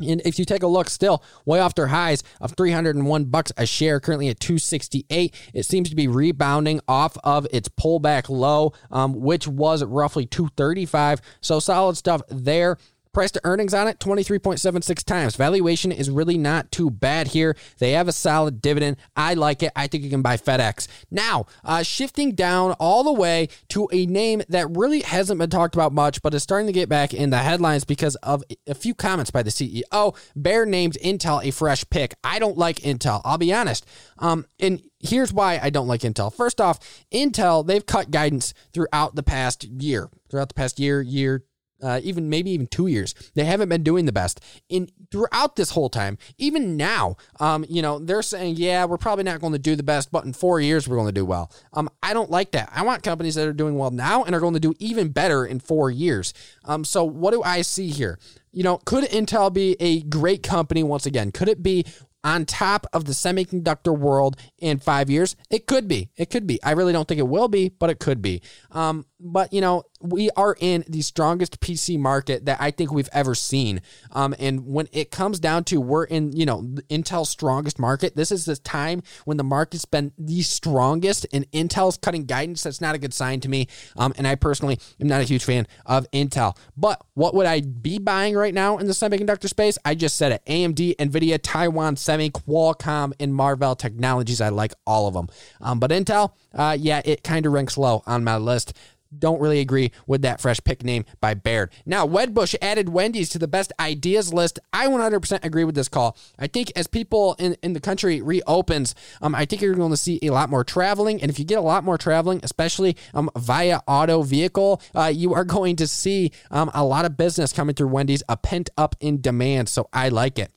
And 0.00 0.20
if 0.24 0.40
you 0.40 0.44
take 0.44 0.64
a 0.64 0.66
look, 0.66 0.90
still 0.90 1.22
way 1.44 1.60
off 1.60 1.76
their 1.76 1.86
highs 1.86 2.24
of 2.40 2.56
301 2.56 3.26
bucks 3.26 3.52
a 3.56 3.64
share, 3.64 4.00
currently 4.00 4.28
at 4.28 4.40
268. 4.40 5.50
It 5.54 5.62
seems 5.62 5.88
to 5.88 5.94
be 5.94 6.08
rebounding 6.08 6.80
off 6.88 7.16
of 7.22 7.46
its 7.52 7.68
pullback 7.68 8.28
low, 8.28 8.72
um, 8.90 9.14
which 9.14 9.46
was 9.46 9.84
roughly 9.84 10.26
235. 10.26 11.20
So 11.40 11.60
solid 11.60 11.96
stuff 11.96 12.22
there. 12.28 12.76
Price 13.14 13.30
to 13.30 13.40
earnings 13.44 13.72
on 13.72 13.86
it, 13.88 14.00
23.76 14.00 15.04
times. 15.04 15.36
Valuation 15.36 15.92
is 15.92 16.10
really 16.10 16.36
not 16.36 16.72
too 16.72 16.90
bad 16.90 17.28
here. 17.28 17.56
They 17.78 17.92
have 17.92 18.08
a 18.08 18.12
solid 18.12 18.60
dividend. 18.60 18.96
I 19.16 19.34
like 19.34 19.62
it. 19.62 19.72
I 19.76 19.86
think 19.86 20.02
you 20.02 20.10
can 20.10 20.20
buy 20.20 20.36
FedEx. 20.36 20.88
Now, 21.12 21.46
uh, 21.64 21.84
shifting 21.84 22.34
down 22.34 22.72
all 22.72 23.04
the 23.04 23.12
way 23.12 23.48
to 23.68 23.88
a 23.92 24.06
name 24.06 24.42
that 24.48 24.66
really 24.76 25.00
hasn't 25.02 25.38
been 25.38 25.50
talked 25.50 25.74
about 25.74 25.92
much, 25.92 26.20
but 26.22 26.34
is 26.34 26.42
starting 26.42 26.66
to 26.66 26.72
get 26.72 26.88
back 26.88 27.14
in 27.14 27.30
the 27.30 27.38
headlines 27.38 27.84
because 27.84 28.16
of 28.16 28.42
a 28.66 28.74
few 28.74 28.94
comments 28.94 29.30
by 29.30 29.42
the 29.42 29.50
CEO. 29.50 30.16
Baird 30.34 30.68
named 30.68 30.98
Intel 31.02 31.44
a 31.44 31.52
fresh 31.52 31.88
pick. 31.88 32.14
I 32.24 32.40
don't 32.40 32.58
like 32.58 32.80
Intel. 32.80 33.20
I'll 33.24 33.38
be 33.38 33.54
honest. 33.54 33.86
Um, 34.18 34.44
and 34.58 34.82
here's 34.98 35.32
why 35.32 35.60
I 35.62 35.70
don't 35.70 35.86
like 35.86 36.00
Intel. 36.00 36.34
First 36.34 36.60
off, 36.60 36.78
Intel, 37.12 37.64
they've 37.64 37.86
cut 37.86 38.10
guidance 38.10 38.54
throughout 38.72 39.14
the 39.14 39.22
past 39.22 39.64
year, 39.64 40.08
throughout 40.28 40.48
the 40.48 40.54
past 40.54 40.80
year, 40.80 41.00
year, 41.00 41.44
uh, 41.84 42.00
even 42.02 42.28
maybe 42.28 42.50
even 42.50 42.66
two 42.66 42.86
years. 42.86 43.14
They 43.34 43.44
haven't 43.44 43.68
been 43.68 43.82
doing 43.82 44.06
the 44.06 44.12
best 44.12 44.40
in 44.68 44.88
throughout 45.10 45.56
this 45.56 45.70
whole 45.70 45.90
time. 45.90 46.18
Even 46.38 46.76
now, 46.76 47.16
um, 47.40 47.64
you 47.68 47.82
know, 47.82 47.98
they're 47.98 48.22
saying, 48.22 48.56
yeah, 48.56 48.84
we're 48.84 48.96
probably 48.96 49.24
not 49.24 49.40
going 49.40 49.52
to 49.52 49.58
do 49.58 49.76
the 49.76 49.82
best, 49.82 50.10
but 50.10 50.24
in 50.24 50.32
four 50.32 50.60
years 50.60 50.88
we're 50.88 50.96
going 50.96 51.08
to 51.08 51.12
do 51.12 51.24
well. 51.24 51.52
Um, 51.72 51.88
I 52.02 52.14
don't 52.14 52.30
like 52.30 52.52
that. 52.52 52.70
I 52.74 52.82
want 52.82 53.02
companies 53.02 53.34
that 53.34 53.46
are 53.46 53.52
doing 53.52 53.76
well 53.76 53.90
now 53.90 54.24
and 54.24 54.34
are 54.34 54.40
going 54.40 54.54
to 54.54 54.60
do 54.60 54.74
even 54.78 55.08
better 55.10 55.44
in 55.44 55.60
four 55.60 55.90
years. 55.90 56.34
Um, 56.64 56.84
so 56.84 57.04
what 57.04 57.32
do 57.32 57.42
I 57.42 57.62
see 57.62 57.88
here? 57.88 58.18
You 58.52 58.62
know, 58.62 58.78
could 58.78 59.04
Intel 59.04 59.52
be 59.52 59.76
a 59.80 60.02
great 60.02 60.42
company 60.42 60.82
once 60.82 61.06
again? 61.06 61.32
Could 61.32 61.48
it 61.48 61.62
be 61.62 61.84
on 62.22 62.46
top 62.46 62.86
of 62.92 63.04
the 63.04 63.12
semiconductor 63.12 63.96
world 63.96 64.36
in 64.58 64.78
five 64.78 65.10
years? 65.10 65.36
It 65.50 65.66
could 65.66 65.86
be. 65.86 66.10
It 66.16 66.30
could 66.30 66.46
be. 66.46 66.60
I 66.62 66.72
really 66.72 66.92
don't 66.92 67.06
think 67.06 67.18
it 67.18 67.28
will 67.28 67.48
be, 67.48 67.68
but 67.68 67.90
it 67.90 68.00
could 68.00 68.22
be. 68.22 68.42
Um, 68.70 69.04
but 69.24 69.52
you 69.52 69.60
know, 69.60 69.84
we 70.00 70.28
are 70.36 70.54
in 70.60 70.84
the 70.86 71.00
strongest 71.00 71.58
PC 71.60 71.98
market 71.98 72.44
that 72.44 72.60
I 72.60 72.70
think 72.70 72.92
we've 72.92 73.08
ever 73.12 73.34
seen. 73.34 73.80
Um, 74.12 74.34
and 74.38 74.66
when 74.66 74.86
it 74.92 75.10
comes 75.10 75.40
down 75.40 75.64
to 75.64 75.80
we're 75.80 76.04
in, 76.04 76.32
you 76.32 76.44
know, 76.44 76.60
Intel's 76.90 77.30
strongest 77.30 77.78
market, 77.78 78.14
this 78.14 78.30
is 78.30 78.44
the 78.44 78.56
time 78.56 79.02
when 79.24 79.38
the 79.38 79.44
market's 79.44 79.86
been 79.86 80.12
the 80.18 80.42
strongest 80.42 81.26
and 81.32 81.50
Intel's 81.52 81.96
cutting 81.96 82.26
guidance. 82.26 82.62
That's 82.62 82.82
not 82.82 82.94
a 82.94 82.98
good 82.98 83.14
sign 83.14 83.40
to 83.40 83.48
me. 83.48 83.66
Um, 83.96 84.12
and 84.18 84.28
I 84.28 84.34
personally 84.34 84.78
am 85.00 85.08
not 85.08 85.22
a 85.22 85.24
huge 85.24 85.44
fan 85.44 85.66
of 85.86 86.08
Intel. 86.10 86.56
But 86.76 87.02
what 87.14 87.34
would 87.34 87.46
I 87.46 87.62
be 87.62 87.98
buying 87.98 88.34
right 88.34 88.52
now 88.52 88.76
in 88.76 88.86
the 88.86 88.92
semiconductor 88.92 89.48
space? 89.48 89.78
I 89.86 89.94
just 89.94 90.16
said 90.16 90.32
it 90.32 90.42
AMD, 90.46 90.96
NVIDIA, 90.96 91.40
Taiwan 91.42 91.96
Semi, 91.96 92.28
Qualcomm, 92.28 93.14
and 93.18 93.34
Marvell 93.34 93.74
Technologies. 93.74 94.42
I 94.42 94.50
like 94.50 94.74
all 94.86 95.08
of 95.08 95.14
them. 95.14 95.28
Um, 95.62 95.80
but 95.80 95.90
Intel, 95.90 96.32
uh, 96.52 96.76
yeah, 96.78 97.00
it 97.06 97.24
kind 97.24 97.46
of 97.46 97.52
ranks 97.52 97.78
low 97.78 98.02
on 98.06 98.22
my 98.22 98.36
list 98.36 98.74
don't 99.18 99.40
really 99.40 99.60
agree 99.60 99.92
with 100.06 100.22
that 100.22 100.40
fresh 100.40 100.60
pick 100.64 100.84
name 100.84 101.04
by 101.20 101.34
Baird. 101.34 101.70
Now, 101.86 102.06
Wedbush 102.06 102.54
added 102.60 102.88
Wendy's 102.88 103.28
to 103.30 103.38
the 103.38 103.48
best 103.48 103.72
ideas 103.78 104.32
list. 104.32 104.58
I 104.72 104.86
100% 104.86 105.44
agree 105.44 105.64
with 105.64 105.74
this 105.74 105.88
call. 105.88 106.16
I 106.38 106.46
think 106.46 106.72
as 106.76 106.86
people 106.86 107.34
in, 107.38 107.56
in 107.62 107.72
the 107.72 107.80
country 107.80 108.20
reopens, 108.20 108.94
um, 109.22 109.34
I 109.34 109.44
think 109.44 109.62
you're 109.62 109.74
going 109.74 109.90
to 109.90 109.96
see 109.96 110.18
a 110.22 110.30
lot 110.30 110.50
more 110.50 110.64
traveling. 110.64 111.20
And 111.20 111.30
if 111.30 111.38
you 111.38 111.44
get 111.44 111.58
a 111.58 111.62
lot 111.62 111.84
more 111.84 111.98
traveling, 111.98 112.40
especially 112.42 112.96
um, 113.12 113.30
via 113.36 113.80
auto 113.86 114.22
vehicle, 114.22 114.80
uh, 114.94 115.12
you 115.14 115.34
are 115.34 115.44
going 115.44 115.76
to 115.76 115.86
see 115.86 116.32
um, 116.50 116.70
a 116.74 116.84
lot 116.84 117.04
of 117.04 117.16
business 117.16 117.52
coming 117.52 117.74
through 117.74 117.88
Wendy's, 117.88 118.22
a 118.28 118.36
pent 118.36 118.70
up 118.76 118.96
in 119.00 119.20
demand. 119.20 119.68
So 119.68 119.88
I 119.92 120.08
like 120.08 120.38
it. 120.38 120.50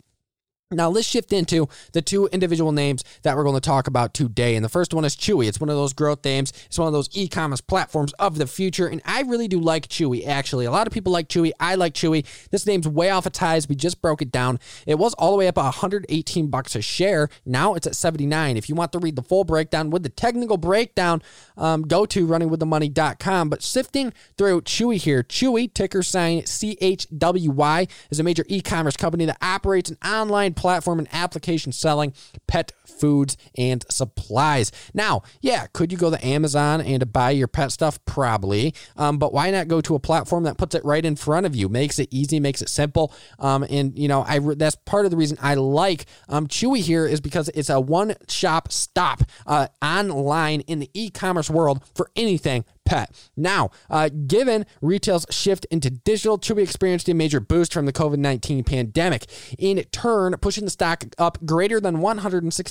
Now, 0.69 0.89
let's 0.89 1.07
shift 1.07 1.31
into 1.31 1.69
the 1.93 2.01
two 2.01 2.27
individual 2.33 2.73
names 2.73 3.01
that 3.21 3.37
we're 3.37 3.45
going 3.45 3.55
to 3.55 3.61
talk 3.61 3.87
about 3.87 4.13
today. 4.13 4.53
And 4.53 4.65
the 4.65 4.69
first 4.69 4.93
one 4.93 5.05
is 5.05 5.15
Chewy. 5.15 5.47
It's 5.47 5.61
one 5.61 5.69
of 5.69 5.77
those 5.77 5.93
growth 5.93 6.25
names, 6.25 6.51
it's 6.65 6.77
one 6.77 6.87
of 6.87 6.93
those 6.93 7.07
e 7.13 7.29
commerce 7.29 7.61
platforms 7.61 8.11
of 8.19 8.37
the 8.37 8.45
future. 8.45 8.85
And 8.85 9.01
I 9.05 9.21
really 9.21 9.47
do 9.47 9.61
like 9.61 9.87
Chewy, 9.87 10.27
actually. 10.27 10.65
A 10.65 10.71
lot 10.71 10.85
of 10.85 10.91
people 10.91 11.13
like 11.13 11.29
Chewy. 11.29 11.51
I 11.57 11.75
like 11.75 11.93
Chewy. 11.93 12.25
This 12.51 12.65
name's 12.65 12.85
way 12.85 13.09
off 13.11 13.25
its 13.25 13.39
ties. 13.39 13.69
We 13.69 13.75
just 13.75 14.01
broke 14.01 14.21
it 14.21 14.29
down. 14.29 14.59
It 14.85 14.95
was 14.95 15.13
all 15.13 15.31
the 15.31 15.37
way 15.37 15.47
up 15.47 15.55
118 15.55 16.47
bucks 16.47 16.75
a 16.75 16.81
share. 16.81 17.29
Now 17.45 17.75
it's 17.75 17.87
at 17.87 17.95
79. 17.95 18.57
If 18.57 18.67
you 18.67 18.75
want 18.75 18.91
to 18.91 18.99
read 18.99 19.15
the 19.15 19.23
full 19.23 19.45
breakdown 19.45 19.89
with 19.89 20.03
the 20.03 20.09
technical 20.09 20.57
breakdown, 20.57 21.21
um, 21.55 21.83
go 21.83 22.05
to 22.07 22.27
runningwiththemoney.com. 22.27 23.47
But 23.47 23.63
sifting 23.63 24.11
through 24.37 24.63
Chewy 24.63 24.97
here, 24.97 25.23
Chewy, 25.23 25.73
ticker 25.73 26.03
sign 26.03 26.41
CHWY, 26.41 27.89
is 28.09 28.19
a 28.19 28.23
major 28.23 28.43
e 28.49 28.59
commerce 28.59 28.97
company 28.97 29.23
that 29.23 29.37
operates 29.41 29.89
an 29.89 29.97
online 30.05 30.55
platform 30.57 30.99
and 30.99 31.07
application 31.13 31.71
selling 31.71 32.13
pet 32.47 32.73
foods 32.87 33.37
and 33.57 33.85
supplies. 33.89 34.71
Now, 34.93 35.23
yeah, 35.41 35.67
could 35.73 35.91
you 35.91 35.97
go 35.97 36.09
to 36.09 36.25
Amazon 36.25 36.81
and 36.81 37.11
buy 37.11 37.31
your 37.31 37.47
pet 37.47 37.71
stuff? 37.71 38.03
Probably. 38.05 38.73
Um, 38.95 39.17
but 39.17 39.33
why 39.33 39.51
not 39.51 39.67
go 39.67 39.81
to 39.81 39.95
a 39.95 39.99
platform 39.99 40.43
that 40.43 40.57
puts 40.57 40.75
it 40.75 40.83
right 40.83 41.05
in 41.05 41.15
front 41.15 41.45
of 41.45 41.55
you, 41.55 41.69
makes 41.69 41.99
it 41.99 42.09
easy, 42.11 42.39
makes 42.39 42.61
it 42.61 42.69
simple? 42.69 43.13
Um, 43.39 43.63
and 43.69 43.97
you 43.97 44.07
know, 44.07 44.23
I 44.27 44.39
that's 44.39 44.75
part 44.75 45.05
of 45.05 45.11
the 45.11 45.17
reason 45.17 45.37
I 45.41 45.55
like 45.55 46.05
um, 46.29 46.47
Chewy 46.47 46.79
here 46.79 47.05
is 47.05 47.21
because 47.21 47.49
it's 47.49 47.69
a 47.69 47.79
one 47.79 48.15
shop 48.27 48.71
stop 48.71 49.23
uh, 49.45 49.67
online 49.81 50.61
in 50.61 50.79
the 50.79 50.89
e-commerce 50.93 51.49
world 51.49 51.83
for 51.95 52.09
anything 52.15 52.65
pet. 52.87 53.11
Now, 53.35 53.69
uh, 53.89 54.09
given 54.09 54.65
retail's 54.81 55.25
shift 55.29 55.65
into 55.65 55.89
digital, 55.89 56.39
Chewy 56.39 56.63
experienced 56.63 57.09
a 57.09 57.13
major 57.13 57.39
boost 57.39 57.73
from 57.73 57.85
the 57.85 57.93
COVID 57.93 58.17
19 58.17 58.63
pandemic, 58.63 59.25
in 59.57 59.83
turn, 59.91 60.35
pushing 60.41 60.63
the 60.63 60.71
stock 60.71 61.03
up 61.17 61.37
greater 61.45 61.79
than 61.79 61.99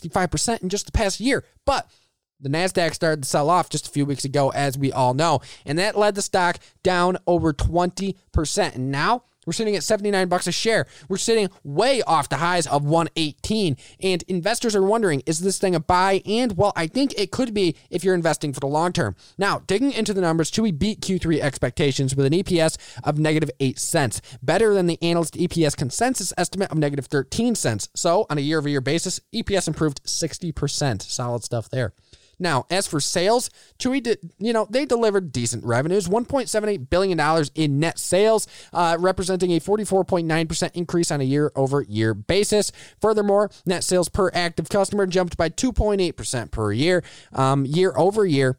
165% 0.08 0.62
in 0.62 0.68
just 0.68 0.86
the 0.86 0.92
past 0.92 1.20
year. 1.20 1.44
But 1.64 1.90
the 2.40 2.48
NASDAQ 2.48 2.94
started 2.94 3.22
to 3.22 3.28
sell 3.28 3.48
off 3.48 3.70
just 3.70 3.86
a 3.86 3.90
few 3.90 4.04
weeks 4.04 4.24
ago, 4.24 4.50
as 4.50 4.76
we 4.76 4.92
all 4.92 5.14
know, 5.14 5.40
and 5.64 5.78
that 5.78 5.96
led 5.96 6.14
the 6.14 6.22
stock 6.22 6.58
down 6.82 7.16
over 7.26 7.52
20%. 7.52 8.74
And 8.74 8.90
now 8.90 9.24
We're 9.46 9.52
sitting 9.52 9.76
at 9.76 9.84
79 9.84 10.28
bucks 10.28 10.46
a 10.46 10.52
share. 10.52 10.86
We're 11.08 11.16
sitting 11.16 11.48
way 11.64 12.02
off 12.02 12.28
the 12.28 12.36
highs 12.36 12.66
of 12.66 12.84
118. 12.84 13.76
And 14.00 14.22
investors 14.24 14.74
are 14.74 14.82
wondering, 14.82 15.22
is 15.24 15.40
this 15.40 15.58
thing 15.58 15.74
a 15.74 15.80
buy? 15.80 16.20
And 16.26 16.56
well, 16.56 16.72
I 16.76 16.88
think 16.88 17.14
it 17.16 17.30
could 17.30 17.54
be 17.54 17.76
if 17.88 18.04
you're 18.04 18.14
investing 18.14 18.52
for 18.52 18.60
the 18.60 18.66
long 18.66 18.92
term. 18.92 19.14
Now, 19.38 19.60
digging 19.66 19.92
into 19.92 20.12
the 20.12 20.20
numbers, 20.20 20.50
Chewy 20.50 20.76
beat 20.76 21.00
Q3 21.00 21.40
expectations 21.40 22.16
with 22.16 22.26
an 22.26 22.32
EPS 22.32 22.76
of 23.04 23.18
negative 23.18 23.50
8 23.60 23.78
cents, 23.78 24.20
better 24.42 24.74
than 24.74 24.86
the 24.86 24.98
analyst 25.00 25.34
EPS 25.34 25.76
consensus 25.76 26.32
estimate 26.36 26.72
of 26.72 26.78
negative 26.78 27.06
13 27.06 27.54
cents. 27.54 27.88
So, 27.94 28.26
on 28.28 28.38
a 28.38 28.40
year 28.40 28.58
over 28.58 28.68
year 28.68 28.80
basis, 28.80 29.20
EPS 29.32 29.68
improved 29.68 30.02
60%. 30.04 31.02
Solid 31.02 31.44
stuff 31.44 31.68
there. 31.70 31.92
Now, 32.38 32.66
as 32.70 32.86
for 32.86 33.00
sales, 33.00 33.50
Chewy 33.78 34.02
did, 34.02 34.18
you 34.38 34.52
know, 34.52 34.66
they 34.68 34.84
delivered 34.84 35.32
decent 35.32 35.64
revenues, 35.64 36.08
$1.78 36.08 36.90
billion 36.90 37.44
in 37.54 37.80
net 37.80 37.98
sales, 37.98 38.46
uh, 38.72 38.96
representing 39.00 39.52
a 39.52 39.60
44.9% 39.60 40.70
increase 40.74 41.10
on 41.10 41.20
a 41.20 41.24
year 41.24 41.52
over 41.56 41.82
year 41.82 42.14
basis. 42.14 42.72
Furthermore, 43.00 43.50
net 43.64 43.84
sales 43.84 44.08
per 44.08 44.30
active 44.34 44.68
customer 44.68 45.06
jumped 45.06 45.36
by 45.36 45.48
2.8% 45.48 46.50
per 46.50 46.72
year, 46.72 47.02
um, 47.32 47.64
year 47.64 47.92
over 47.96 48.26
year 48.26 48.58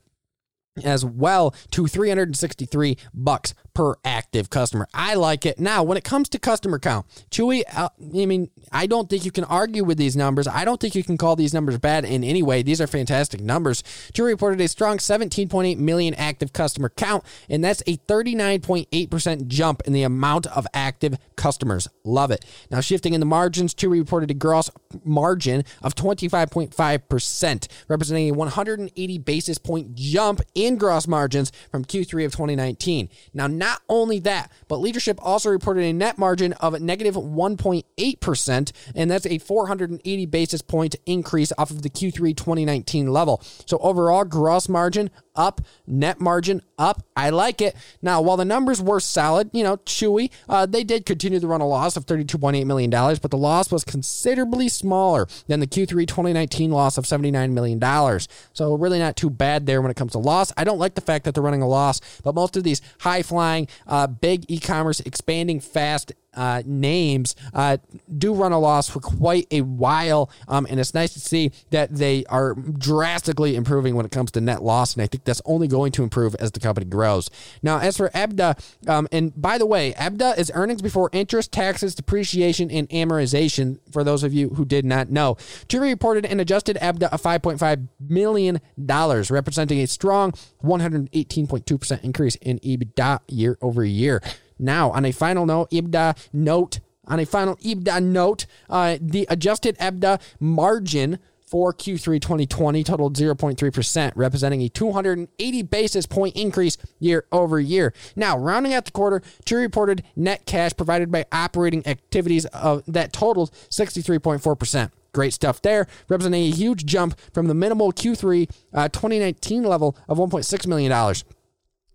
as 0.84 1.03
well 1.03 1.55
to 1.72 1.88
363 1.88 2.98
bucks 3.13 3.53
per 3.77 3.96
active 4.03 4.50
customer. 4.50 4.88
I 4.91 5.13
like 5.13 5.46
it. 5.46 5.60
Now, 5.60 5.84
when 5.84 6.00
it 6.00 6.03
comes 6.03 6.29
to 6.29 6.39
customer 6.39 6.79
count, 6.79 7.05
Chewy, 7.29 7.62
uh, 7.75 7.89
I 8.01 8.25
mean, 8.25 8.50
I 8.72 8.88
don't 8.88 9.07
think 9.07 9.24
you 9.24 9.29
can 9.29 9.43
argue 9.43 9.84
with 9.84 10.00
these 10.00 10.15
numbers. 10.15 10.48
I 10.48 10.65
don't 10.65 10.81
think 10.81 10.96
you 10.96 11.03
can 11.03 11.15
call 11.15 11.36
these 11.36 11.53
numbers 11.53 11.77
bad 11.77 12.03
in 12.03 12.24
any 12.24 12.41
way. 12.41 12.63
These 12.63 12.81
are 12.81 12.88
fantastic 12.88 13.39
numbers. 13.39 13.84
Chewy 14.13 14.29
reported 14.29 14.60
a 14.62 14.67
strong 14.67 14.98
17.8 14.98 15.77
million 15.77 16.15
active 16.15 16.53
customer 16.53 16.89
count, 16.89 17.24
and 17.50 17.63
that's 17.63 17.84
a 17.86 17.98
39.8% 17.98 19.46
jump 19.46 19.84
in 19.86 19.93
the 19.93 20.01
amount 20.01 20.48
of 20.48 20.65
active 20.74 21.19
customers. 21.36 21.88
Love 22.03 22.31
it. 22.31 22.46
Now, 22.72 22.81
shifting 22.81 23.13
in 23.13 23.19
the 23.19 23.27
margins, 23.27 23.75
Chewy 23.75 24.00
reported 24.00 24.31
a 24.31 24.34
gross 24.34 24.72
margin 25.03 25.63
of 25.84 25.93
25.5%, 25.93 27.67
representing 27.88 28.29
a 28.29 28.34
180 28.34 29.17
basis 29.19 29.60
point 29.60 29.93
jump 29.93 30.41
in 30.55 30.77
gross 30.77 31.07
margins 31.07 31.51
from 31.72 31.86
Q3 31.86 32.25
of 32.25 32.31
2019. 32.31 33.10
Now, 33.36 33.46
not 33.67 33.81
only 33.89 34.19
that, 34.19 34.50
but 34.69 34.77
leadership 34.77 35.19
also 35.21 35.50
reported 35.50 35.83
a 35.83 35.91
net 35.91 36.17
margin 36.17 36.53
of 36.53 36.79
negative 36.79 37.15
1.8%, 37.15 38.71
and 38.95 39.12
that's 39.12 39.25
a 39.25 39.39
480 39.39 40.25
basis 40.27 40.62
point 40.62 40.95
increase 41.05 41.51
off 41.57 41.69
of 41.69 41.81
the 41.81 41.89
Q3 41.89 42.36
2019 42.36 43.12
level. 43.12 43.41
So 43.65 43.77
overall, 43.79 44.24
gross 44.24 44.69
margin 44.69 45.09
up, 45.38 45.62
net 45.86 46.19
margin 46.19 46.62
up. 46.77 47.03
I 47.15 47.29
like 47.29 47.62
it. 47.62 47.75
Now, 48.01 48.21
while 48.21 48.38
the 48.38 48.45
numbers 48.45 48.81
were 48.81 49.00
solid, 49.00 49.50
you 49.53 49.63
know, 49.63 49.77
Chewy, 49.77 50.31
uh, 50.50 50.65
they 50.65 50.83
did 50.83 51.05
continue 51.05 51.39
to 51.39 51.47
run 51.47 51.62
a 51.62 51.67
loss 51.67 51.95
of 51.95 52.05
$32.8 52.05 52.65
million, 52.65 52.89
but 52.89 53.31
the 53.31 53.38
loss 53.38 53.71
was 53.71 53.83
considerably 53.83 54.67
smaller 54.67 55.27
than 55.47 55.59
the 55.59 55.67
Q3 55.67 56.07
2019 56.07 56.71
loss 56.71 56.97
of 56.97 57.05
$79 57.05 57.51
million. 57.51 58.19
So, 58.53 58.75
really 58.75 59.00
not 59.00 59.15
too 59.15 59.29
bad 59.29 59.65
there 59.65 59.81
when 59.81 59.91
it 59.91 59.97
comes 59.97 60.13
to 60.13 60.19
loss. 60.19 60.51
I 60.57 60.63
don't 60.63 60.79
like 60.79 60.95
the 60.95 61.01
fact 61.01 61.25
that 61.25 61.36
they're 61.36 61.43
running 61.43 61.62
a 61.62 61.67
loss, 61.67 62.01
but 62.24 62.33
most 62.33 62.57
of 62.57 62.63
these 62.63 62.81
high 63.00 63.21
flying, 63.21 63.57
uh, 63.88 64.08
big 64.08 64.46
e 64.48 64.60
commerce, 64.60 65.00
expanding 65.02 65.60
fast 65.60 66.14
uh, 66.38 66.62
names 66.65 67.36
uh, 67.53 67.77
do 68.17 68.34
run 68.34 68.51
a 68.51 68.60
loss 68.60 68.88
for 68.88 69.00
quite 69.00 69.48
a 69.51 69.62
while. 69.62 70.29
Um, 70.48 70.67
and 70.70 70.79
it's 70.79 70.94
nice 70.94 71.13
to 71.13 71.20
see 71.20 71.51
that 71.72 71.94
they 71.94 72.24
are 72.25 72.53
drastically 72.53 73.56
improving 73.56 73.96
when 73.96 74.06
it 74.06 74.12
comes 74.12 74.32
to 74.32 74.41
net 74.41 74.63
loss. 74.63 74.94
And 74.94 75.01
I 75.01 75.08
think 75.08 75.25
that's 75.25 75.41
only 75.46 75.67
going 75.67 75.91
to 75.94 76.03
improve 76.03 76.36
as 76.36 76.51
the 76.51 76.60
company 76.60 76.86
grows. 76.86 77.29
Now, 77.62 77.79
as 77.79 77.98
for 77.98 78.10
EBITDA, 78.10 78.88
um, 78.88 79.08
and 79.12 79.39
by 79.39 79.58
the 79.58 79.65
way, 79.65 79.94
EBITDA 79.94 80.38
is 80.38 80.51
earnings 80.53 80.82
before 80.82 81.10
interest, 81.12 81.51
taxes, 81.51 81.96
depreciation, 81.96 82.70
and 82.70 82.88
amortization. 82.89 83.79
For 83.91 84.03
those 84.03 84.24
of 84.24 84.34
you 84.34 84.50
who 84.50 84.65
did 84.65 84.86
not 84.86 85.10
know, 85.10 85.36
Chewy 85.67 85.89
reported 85.89 86.25
an 86.25 86.39
adjusted 86.39 86.77
EBITDA 86.77 87.10
of 87.12 87.22
$5.5 87.22 87.88
million, 88.00 88.62
representing 88.77 89.79
a 89.79 89.88
strong 89.88 90.32
118.2% 90.63 92.03
increase 92.03 92.36
in 92.36 92.60
EBITDA 92.60 93.20
year 93.27 93.58
over 93.62 93.84
year. 93.84 94.22
Now, 94.60 94.92
on 94.92 95.06
a 95.06 95.12
final 95.12 95.46
note, 95.46 95.70
EBITDA 95.72 96.28
note, 96.34 96.80
on 97.06 97.20
a 97.20 97.26
final 97.26 97.56
EBITDA 97.58 98.04
note, 98.04 98.46
uh, 98.70 98.98
the 99.00 99.26
adjusted 99.30 99.78
EBITDA 99.78 100.22
margin 100.40 101.20
for 101.48 101.74
Q3 101.74 102.20
2020 102.22 102.84
totaled 102.84 103.16
0.3%, 103.16 104.12
representing 104.16 104.62
a 104.62 104.70
280 104.70 105.62
basis 105.64 106.06
point 106.06 106.36
increase 106.36 106.78
year 107.00 107.26
over 107.32 107.60
year. 107.60 107.94
Now, 108.16 108.38
rounding 108.38 108.74
out 108.74 108.86
the 108.86 108.92
quarter, 108.92 109.22
Chewy 109.46 109.62
reported 109.62 110.04
net 110.16 110.46
cash 110.46 110.76
provided 110.76 111.12
by 111.12 111.26
operating 111.32 111.88
activities 111.88 112.46
of 112.48 112.84
that 112.88 113.14
totaled 113.14 113.52
63.4%. 113.70 114.92
Great 115.14 115.34
stuff 115.34 115.62
there, 115.62 115.88
representing 116.10 116.44
a 116.44 116.52
huge 116.52 116.86
jump 116.86 117.18
from 117.34 117.48
the 117.48 117.56
minimal 117.56 117.92
Q3 117.92 118.52
uh, 118.74 118.90
2019 118.90 119.64
level 119.64 119.98
of 120.08 120.18
$1.6 120.18 120.68
million. 120.68 120.92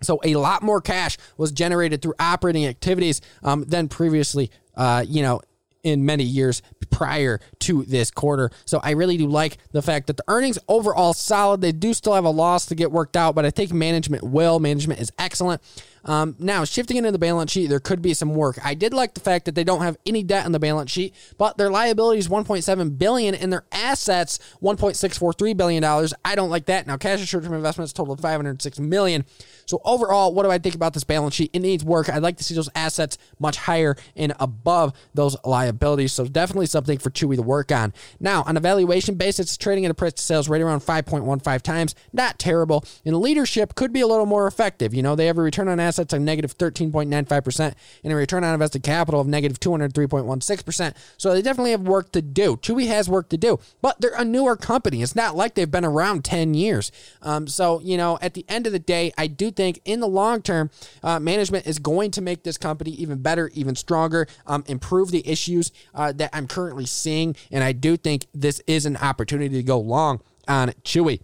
So 0.02 0.20
a 0.24 0.34
lot 0.36 0.62
more 0.62 0.80
cash 0.80 1.18
was 1.36 1.52
generated 1.52 2.02
through 2.02 2.14
operating 2.18 2.66
activities 2.66 3.20
um, 3.42 3.64
than 3.64 3.88
previously, 3.88 4.50
uh, 4.76 5.04
you 5.06 5.22
know, 5.22 5.40
in 5.82 6.04
many 6.06 6.24
years 6.24 6.62
prior 6.90 7.40
to 7.60 7.84
this 7.84 8.10
quarter. 8.10 8.50
So 8.64 8.80
I 8.82 8.92
really 8.92 9.16
do 9.16 9.26
like 9.26 9.58
the 9.72 9.82
fact 9.82 10.06
that 10.06 10.16
the 10.16 10.24
earnings 10.28 10.58
overall 10.68 11.12
solid. 11.12 11.60
They 11.60 11.72
do 11.72 11.92
still 11.94 12.14
have 12.14 12.24
a 12.24 12.30
loss 12.30 12.66
to 12.66 12.74
get 12.74 12.92
worked 12.92 13.16
out, 13.16 13.34
but 13.34 13.44
I 13.44 13.50
think 13.50 13.72
management 13.72 14.22
will. 14.22 14.60
Management 14.60 15.00
is 15.00 15.10
excellent. 15.18 15.60
Um, 16.04 16.36
now, 16.38 16.64
shifting 16.64 16.96
into 16.96 17.12
the 17.12 17.18
balance 17.18 17.52
sheet, 17.52 17.68
there 17.68 17.80
could 17.80 18.02
be 18.02 18.14
some 18.14 18.34
work. 18.34 18.58
I 18.64 18.74
did 18.74 18.92
like 18.92 19.14
the 19.14 19.20
fact 19.20 19.44
that 19.44 19.54
they 19.54 19.64
don't 19.64 19.82
have 19.82 19.96
any 20.04 20.22
debt 20.22 20.44
on 20.44 20.52
the 20.52 20.58
balance 20.58 20.90
sheet, 20.90 21.14
but 21.38 21.56
their 21.58 21.70
liabilities 21.70 22.28
1.7 22.28 22.98
billion 22.98 23.34
and 23.34 23.52
their 23.52 23.64
assets 23.70 24.38
1.643 24.62 25.56
billion 25.56 25.82
dollars. 25.82 26.12
I 26.24 26.34
don't 26.34 26.50
like 26.50 26.66
that. 26.66 26.86
Now, 26.86 26.96
cash 26.96 27.20
and 27.20 27.28
short-term 27.28 27.54
investments 27.54 27.92
totaled 27.92 28.20
506 28.20 28.80
million. 28.80 29.24
So 29.66 29.80
overall, 29.84 30.34
what 30.34 30.42
do 30.42 30.50
I 30.50 30.58
think 30.58 30.74
about 30.74 30.92
this 30.92 31.04
balance 31.04 31.34
sheet? 31.34 31.50
It 31.52 31.60
needs 31.60 31.84
work. 31.84 32.08
I'd 32.08 32.22
like 32.22 32.36
to 32.38 32.44
see 32.44 32.54
those 32.54 32.68
assets 32.74 33.16
much 33.38 33.56
higher 33.56 33.96
and 34.16 34.32
above 34.40 34.92
those 35.14 35.36
liabilities. 35.44 36.12
So 36.12 36.26
definitely 36.26 36.66
something 36.66 36.98
for 36.98 37.10
Chewy 37.10 37.36
to 37.36 37.42
work 37.42 37.70
on. 37.70 37.92
Now, 38.18 38.42
on 38.46 38.56
a 38.56 38.60
valuation 38.60 39.14
basis, 39.14 39.56
trading 39.56 39.84
at 39.84 39.90
a 39.90 39.94
price 39.94 40.14
to 40.14 40.22
sales 40.22 40.48
right 40.48 40.60
around 40.60 40.80
5.15 40.80 41.62
times. 41.62 41.94
Not 42.12 42.38
terrible. 42.38 42.84
And 43.04 43.16
leadership 43.16 43.74
could 43.74 43.92
be 43.92 44.00
a 44.00 44.06
little 44.06 44.26
more 44.26 44.46
effective. 44.46 44.92
You 44.92 45.02
know, 45.02 45.14
they 45.14 45.26
have 45.26 45.38
a 45.38 45.42
return 45.42 45.68
on 45.68 45.78
assets 45.78 45.91
of 45.98 46.20
negative 46.20 46.56
13.95% 46.56 47.74
and 48.04 48.12
a 48.12 48.16
return 48.16 48.44
on 48.44 48.52
invested 48.52 48.82
capital 48.82 49.20
of 49.20 49.26
negative 49.26 49.60
203.16%. 49.60 50.94
So 51.16 51.32
they 51.32 51.42
definitely 51.42 51.72
have 51.72 51.82
work 51.82 52.12
to 52.12 52.22
do. 52.22 52.56
Chewy 52.56 52.86
has 52.88 53.08
work 53.08 53.28
to 53.30 53.36
do, 53.36 53.58
but 53.80 54.00
they're 54.00 54.14
a 54.16 54.24
newer 54.24 54.56
company. 54.56 55.02
It's 55.02 55.16
not 55.16 55.36
like 55.36 55.54
they've 55.54 55.70
been 55.70 55.84
around 55.84 56.24
10 56.24 56.54
years. 56.54 56.92
Um, 57.22 57.46
so, 57.46 57.80
you 57.80 57.96
know, 57.96 58.18
at 58.20 58.34
the 58.34 58.44
end 58.48 58.66
of 58.66 58.72
the 58.72 58.78
day, 58.78 59.12
I 59.16 59.26
do 59.26 59.50
think 59.50 59.80
in 59.84 60.00
the 60.00 60.08
long 60.08 60.42
term, 60.42 60.70
uh, 61.02 61.18
management 61.20 61.66
is 61.66 61.78
going 61.78 62.10
to 62.12 62.20
make 62.20 62.42
this 62.42 62.58
company 62.58 62.92
even 62.92 63.22
better, 63.22 63.50
even 63.54 63.74
stronger, 63.76 64.26
um, 64.46 64.64
improve 64.66 65.10
the 65.10 65.26
issues 65.28 65.72
uh, 65.94 66.12
that 66.12 66.30
I'm 66.32 66.46
currently 66.46 66.86
seeing. 66.86 67.36
And 67.50 67.62
I 67.62 67.72
do 67.72 67.96
think 67.96 68.26
this 68.34 68.60
is 68.66 68.86
an 68.86 68.96
opportunity 68.96 69.56
to 69.56 69.62
go 69.62 69.78
long 69.78 70.20
on 70.48 70.70
Chewy. 70.84 71.20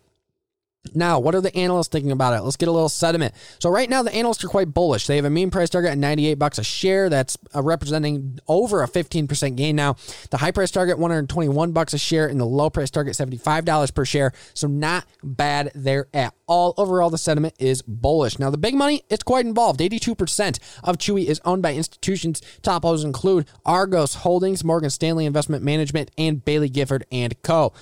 Now, 0.95 1.19
what 1.19 1.35
are 1.35 1.41
the 1.41 1.55
analysts 1.57 1.89
thinking 1.89 2.13
about 2.13 2.35
it? 2.35 2.43
Let's 2.43 2.57
get 2.57 2.69
a 2.69 2.73
little 2.73 2.89
sediment. 2.89 3.35
So 3.59 3.71
right 3.71 3.89
now, 3.89 4.03
the 4.03 4.15
analysts 4.15 4.45
are 4.45 4.49
quite 4.49 4.73
bullish. 4.73 5.07
They 5.07 5.17
have 5.17 5.25
a 5.25 5.31
mean 5.31 5.51
price 5.51 5.71
target 5.71 5.93
at 5.93 5.99
98 5.99 6.35
bucks 6.35 6.59
a 6.59 6.65
share. 6.65 7.09
That's 7.09 7.37
uh, 7.55 7.63
representing 7.63 8.39
over 8.49 8.83
a 8.83 8.89
15% 8.89 9.57
gain 9.57 9.77
now. 9.77 9.97
The 10.31 10.39
high 10.39 10.51
price 10.51 10.71
target 10.71 10.99
121 10.99 11.73
bucks 11.73 11.95
a 11.95 11.99
share, 11.99 12.27
and 12.27 12.41
the 12.41 12.45
low 12.45 12.71
price 12.71 12.91
target 12.91 13.17
75 13.17 13.65
dollars 13.65 13.91
per 13.91 14.05
share. 14.05 14.33
So 14.55 14.67
not 14.67 15.07
bad 15.23 15.71
there 15.75 16.09
at 16.15 16.35
all. 16.47 16.75
Overall, 16.77 17.11
the 17.11 17.19
sentiment 17.19 17.55
is 17.59 17.83
bullish. 17.83 18.39
Now, 18.39 18.51
the 18.51 18.59
big 18.59 18.75
money 18.75 19.03
it's 19.09 19.23
quite 19.23 19.47
involved. 19.47 19.81
82% 19.81 20.59
of 20.83 20.99
Chewy 20.99 21.27
is 21.27 21.41
owned 21.45 21.63
by 21.63 21.75
institutions. 21.75 22.41
Top 22.63 22.83
holders 22.83 23.05
include 23.05 23.47
Argos 23.65 24.15
Holdings, 24.15 24.65
Morgan 24.65 24.91
Stanley 24.91 25.27
Investment 25.27 25.63
Management, 25.63 26.11
and 26.19 26.45
Baillie 26.45 26.73
Gifford 26.73 27.05
and 27.11 27.41
Co. 27.43 27.73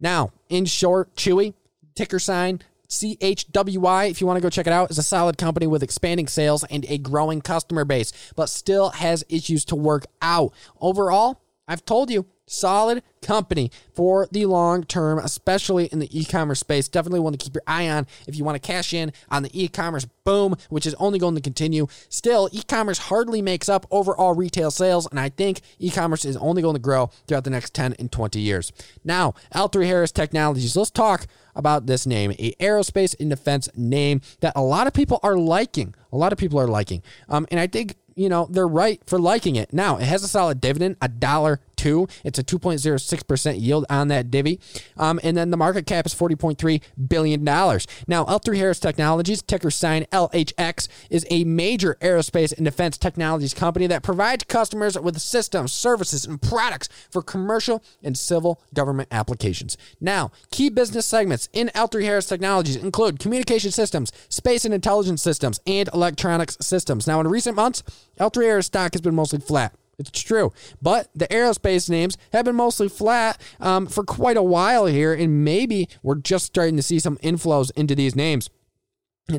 Now, 0.00 0.32
in 0.48 0.64
short, 0.64 1.14
Chewy 1.14 1.54
ticker 1.94 2.18
sign 2.18 2.60
CHWY, 2.92 4.10
if 4.10 4.20
you 4.20 4.26
want 4.26 4.36
to 4.36 4.42
go 4.42 4.50
check 4.50 4.66
it 4.66 4.72
out, 4.72 4.90
is 4.90 4.98
a 4.98 5.02
solid 5.02 5.38
company 5.38 5.66
with 5.66 5.82
expanding 5.82 6.28
sales 6.28 6.62
and 6.64 6.84
a 6.88 6.98
growing 6.98 7.40
customer 7.40 7.86
base, 7.86 8.12
but 8.36 8.50
still 8.50 8.90
has 8.90 9.24
issues 9.30 9.64
to 9.66 9.76
work 9.76 10.04
out. 10.20 10.52
Overall, 10.78 11.41
I've 11.68 11.84
told 11.84 12.10
you, 12.10 12.26
solid 12.46 13.02
company 13.22 13.70
for 13.94 14.28
the 14.30 14.46
long 14.46 14.84
term, 14.84 15.18
especially 15.18 15.86
in 15.86 15.98
the 16.00 16.18
e 16.18 16.24
commerce 16.24 16.60
space. 16.60 16.88
Definitely 16.88 17.20
one 17.20 17.32
to 17.32 17.38
keep 17.38 17.54
your 17.54 17.62
eye 17.66 17.88
on 17.88 18.06
if 18.26 18.36
you 18.36 18.44
want 18.44 18.60
to 18.60 18.66
cash 18.66 18.92
in 18.92 19.12
on 19.30 19.42
the 19.42 19.50
e 19.52 19.68
commerce 19.68 20.06
boom, 20.24 20.56
which 20.68 20.86
is 20.86 20.94
only 20.94 21.18
going 21.18 21.34
to 21.34 21.40
continue. 21.40 21.86
Still, 22.08 22.48
e 22.52 22.62
commerce 22.62 22.98
hardly 22.98 23.42
makes 23.42 23.68
up 23.68 23.86
overall 23.90 24.34
retail 24.34 24.70
sales, 24.70 25.06
and 25.06 25.18
I 25.18 25.28
think 25.28 25.60
e 25.78 25.90
commerce 25.90 26.24
is 26.24 26.36
only 26.36 26.62
going 26.62 26.74
to 26.74 26.80
grow 26.80 27.10
throughout 27.26 27.44
the 27.44 27.50
next 27.50 27.74
10 27.74 27.94
and 27.98 28.10
20 28.10 28.40
years. 28.40 28.72
Now, 29.04 29.34
L3Harris 29.54 30.12
Technologies, 30.12 30.76
let's 30.76 30.90
talk 30.90 31.26
about 31.54 31.86
this 31.86 32.06
name, 32.06 32.32
a 32.32 32.52
aerospace 32.60 33.14
and 33.20 33.30
defense 33.30 33.68
name 33.76 34.20
that 34.40 34.52
a 34.56 34.62
lot 34.62 34.86
of 34.86 34.92
people 34.92 35.20
are 35.22 35.36
liking. 35.36 35.94
A 36.10 36.16
lot 36.16 36.32
of 36.32 36.38
people 36.38 36.58
are 36.60 36.66
liking. 36.66 37.02
Um, 37.28 37.46
and 37.50 37.60
I 37.60 37.66
think 37.66 37.96
you 38.16 38.28
know, 38.28 38.46
they're 38.50 38.68
right 38.68 39.00
for 39.06 39.18
liking 39.18 39.56
it. 39.56 39.72
Now, 39.72 39.96
it 39.96 40.04
has 40.04 40.22
a 40.22 40.28
solid 40.28 40.60
dividend, 40.60 40.96
a 41.00 41.08
dollar 41.08 41.60
two. 41.82 42.06
It's 42.24 42.38
a 42.38 42.44
2.06% 42.44 43.60
yield 43.60 43.84
on 43.90 44.06
that 44.08 44.30
divvy. 44.30 44.60
Um, 44.96 45.18
and 45.24 45.36
then 45.36 45.50
the 45.50 45.56
market 45.56 45.84
cap 45.84 46.06
is 46.06 46.14
$40.3 46.14 46.80
billion. 47.08 47.42
Now, 47.42 48.24
L3 48.24 48.56
Harris 48.56 48.78
Technologies, 48.78 49.42
ticker 49.42 49.70
sign 49.70 50.04
LHX, 50.12 50.86
is 51.10 51.26
a 51.28 51.42
major 51.42 51.96
aerospace 52.00 52.56
and 52.56 52.64
defense 52.64 52.96
technologies 52.96 53.52
company 53.52 53.88
that 53.88 54.04
provides 54.04 54.44
customers 54.44 54.96
with 54.98 55.20
systems, 55.20 55.72
services, 55.72 56.24
and 56.24 56.40
products 56.40 56.88
for 57.10 57.20
commercial 57.20 57.82
and 58.02 58.16
civil 58.16 58.60
government 58.72 59.08
applications. 59.10 59.76
Now, 60.00 60.30
key 60.52 60.70
business 60.70 61.06
segments 61.06 61.48
in 61.52 61.68
L3 61.74 62.04
Harris 62.04 62.26
Technologies 62.26 62.76
include 62.76 63.18
communication 63.18 63.72
systems, 63.72 64.12
space 64.28 64.64
and 64.64 64.72
intelligence 64.72 65.20
systems, 65.20 65.58
and 65.66 65.88
electronics 65.92 66.56
systems. 66.60 67.08
Now, 67.08 67.18
in 67.20 67.26
recent 67.26 67.56
months, 67.56 67.82
L3 68.20 68.44
Harris 68.44 68.66
stock 68.66 68.92
has 68.92 69.00
been 69.00 69.16
mostly 69.16 69.40
flat. 69.40 69.74
It's 69.98 70.10
true. 70.10 70.52
But 70.80 71.08
the 71.14 71.28
aerospace 71.28 71.88
names 71.88 72.16
have 72.32 72.44
been 72.44 72.56
mostly 72.56 72.88
flat 72.88 73.40
um, 73.60 73.86
for 73.86 74.04
quite 74.04 74.36
a 74.36 74.42
while 74.42 74.86
here, 74.86 75.12
and 75.12 75.44
maybe 75.44 75.88
we're 76.02 76.16
just 76.16 76.46
starting 76.46 76.76
to 76.76 76.82
see 76.82 76.98
some 76.98 77.18
inflows 77.18 77.70
into 77.76 77.94
these 77.94 78.16
names. 78.16 78.50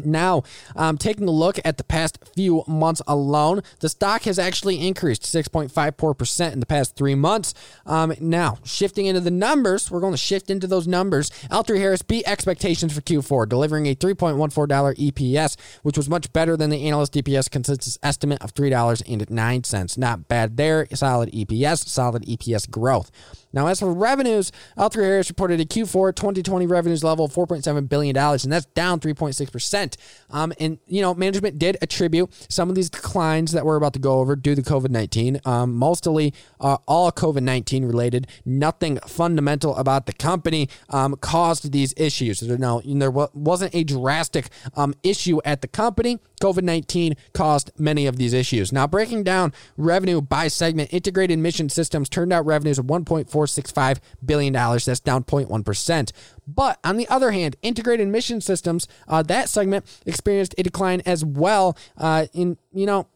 Now, 0.05 0.43
um, 0.75 0.97
taking 0.97 1.27
a 1.27 1.31
look 1.31 1.59
at 1.63 1.77
the 1.77 1.83
past 1.83 2.19
few 2.35 2.63
months 2.67 3.01
alone, 3.07 3.61
the 3.79 3.89
stock 3.89 4.23
has 4.23 4.39
actually 4.39 4.85
increased 4.85 5.23
6.54% 5.23 6.53
in 6.53 6.59
the 6.59 6.65
past 6.65 6.95
three 6.95 7.15
months. 7.15 7.53
Um, 7.85 8.13
now, 8.19 8.57
shifting 8.63 9.05
into 9.05 9.21
the 9.21 9.31
numbers, 9.31 9.89
we're 9.91 9.99
going 9.99 10.13
to 10.13 10.17
shift 10.17 10.49
into 10.49 10.67
those 10.67 10.87
numbers. 10.87 11.29
L3 11.51 11.77
Harris 11.77 12.01
beat 12.01 12.27
expectations 12.27 12.93
for 12.93 13.01
Q4, 13.01 13.47
delivering 13.47 13.87
a 13.87 13.95
$3.14 13.95 15.11
EPS, 15.11 15.57
which 15.83 15.97
was 15.97 16.09
much 16.09 16.31
better 16.33 16.57
than 16.57 16.69
the 16.69 16.87
analyst 16.87 17.13
EPS 17.13 17.49
consensus 17.49 17.97
estimate 18.03 18.41
of 18.41 18.53
$3.09. 18.53 19.97
Not 19.97 20.27
bad 20.27 20.57
there. 20.57 20.87
Solid 20.93 21.31
EPS, 21.31 21.87
solid 21.87 22.23
EPS 22.23 22.69
growth. 22.69 23.11
Now, 23.53 23.67
as 23.67 23.79
for 23.79 23.93
revenues, 23.93 24.51
L3 24.77 24.95
Harris 24.95 25.29
reported 25.29 25.61
a 25.61 25.65
Q4 25.65 26.15
2020 26.15 26.65
revenues 26.65 27.03
level 27.03 27.25
of 27.25 27.33
$4.7 27.33 27.87
billion, 27.87 28.17
and 28.17 28.51
that's 28.51 28.65
down 28.65 28.99
3.6%. 28.99 29.95
Um, 30.31 30.53
and, 30.59 30.79
you 30.87 31.01
know, 31.01 31.13
management 31.13 31.59
did 31.59 31.77
attribute 31.81 32.33
some 32.49 32.69
of 32.69 32.75
these 32.75 32.89
declines 32.89 33.51
that 33.51 33.65
we're 33.65 33.75
about 33.75 33.93
to 33.93 33.99
go 33.99 34.19
over 34.19 34.35
due 34.35 34.55
to 34.55 34.61
COVID 34.61 34.89
19, 34.89 35.41
um, 35.45 35.75
mostly 35.75 36.33
uh, 36.59 36.77
all 36.87 37.11
COVID 37.11 37.41
19 37.41 37.85
related. 37.85 38.27
Nothing 38.45 38.97
fundamental 39.07 39.75
about 39.75 40.07
the 40.07 40.13
company 40.13 40.69
um, 40.89 41.15
caused 41.17 41.71
these 41.71 41.93
issues. 41.95 42.41
Now, 42.41 42.81
there 42.83 43.11
wasn't 43.11 43.75
a 43.75 43.83
drastic 43.83 44.49
um, 44.75 44.95
issue 45.03 45.39
at 45.45 45.61
the 45.61 45.67
company. 45.67 46.19
COVID 46.41 46.63
19 46.63 47.15
caused 47.33 47.71
many 47.77 48.05
of 48.05 48.17
these 48.17 48.33
issues. 48.33 48.71
Now, 48.71 48.87
breaking 48.87 49.23
down 49.23 49.53
revenue 49.77 50.21
by 50.21 50.47
segment, 50.47 50.93
integrated 50.93 51.39
mission 51.39 51.69
systems 51.69 52.09
turned 52.09 52.33
out 52.33 52.45
revenues 52.45 52.79
of 52.79 52.85
1.4 52.85 53.42
$465 53.43 53.99
billion. 54.25 54.53
That's 54.53 54.99
down 54.99 55.23
0.1%. 55.23 56.11
But 56.47 56.79
on 56.83 56.97
the 56.97 57.07
other 57.07 57.31
hand, 57.31 57.55
integrated 57.61 58.07
mission 58.07 58.41
systems, 58.41 58.87
uh, 59.07 59.23
that 59.23 59.49
segment 59.49 59.85
experienced 60.05 60.55
a 60.57 60.63
decline 60.63 61.01
as 61.05 61.23
well. 61.23 61.77
Uh, 61.97 62.27
in, 62.33 62.57
you 62.73 62.85
know, 62.85 63.07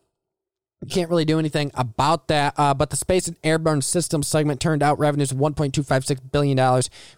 you 0.82 0.88
can't 0.90 1.10
really 1.10 1.26
do 1.26 1.40
anything 1.40 1.72
about 1.74 2.28
that. 2.28 2.54
Uh, 2.56 2.74
but 2.74 2.92
the 2.92 2.96
space 2.96 3.28
and 3.28 3.36
airborne 3.44 3.82
systems 3.82 4.28
segment 4.28 4.62
turned 4.62 4.84
out 4.84 5.00
revenues 5.00 5.32
of 5.32 5.38
$1.256 5.38 6.20
billion, 6.32 6.58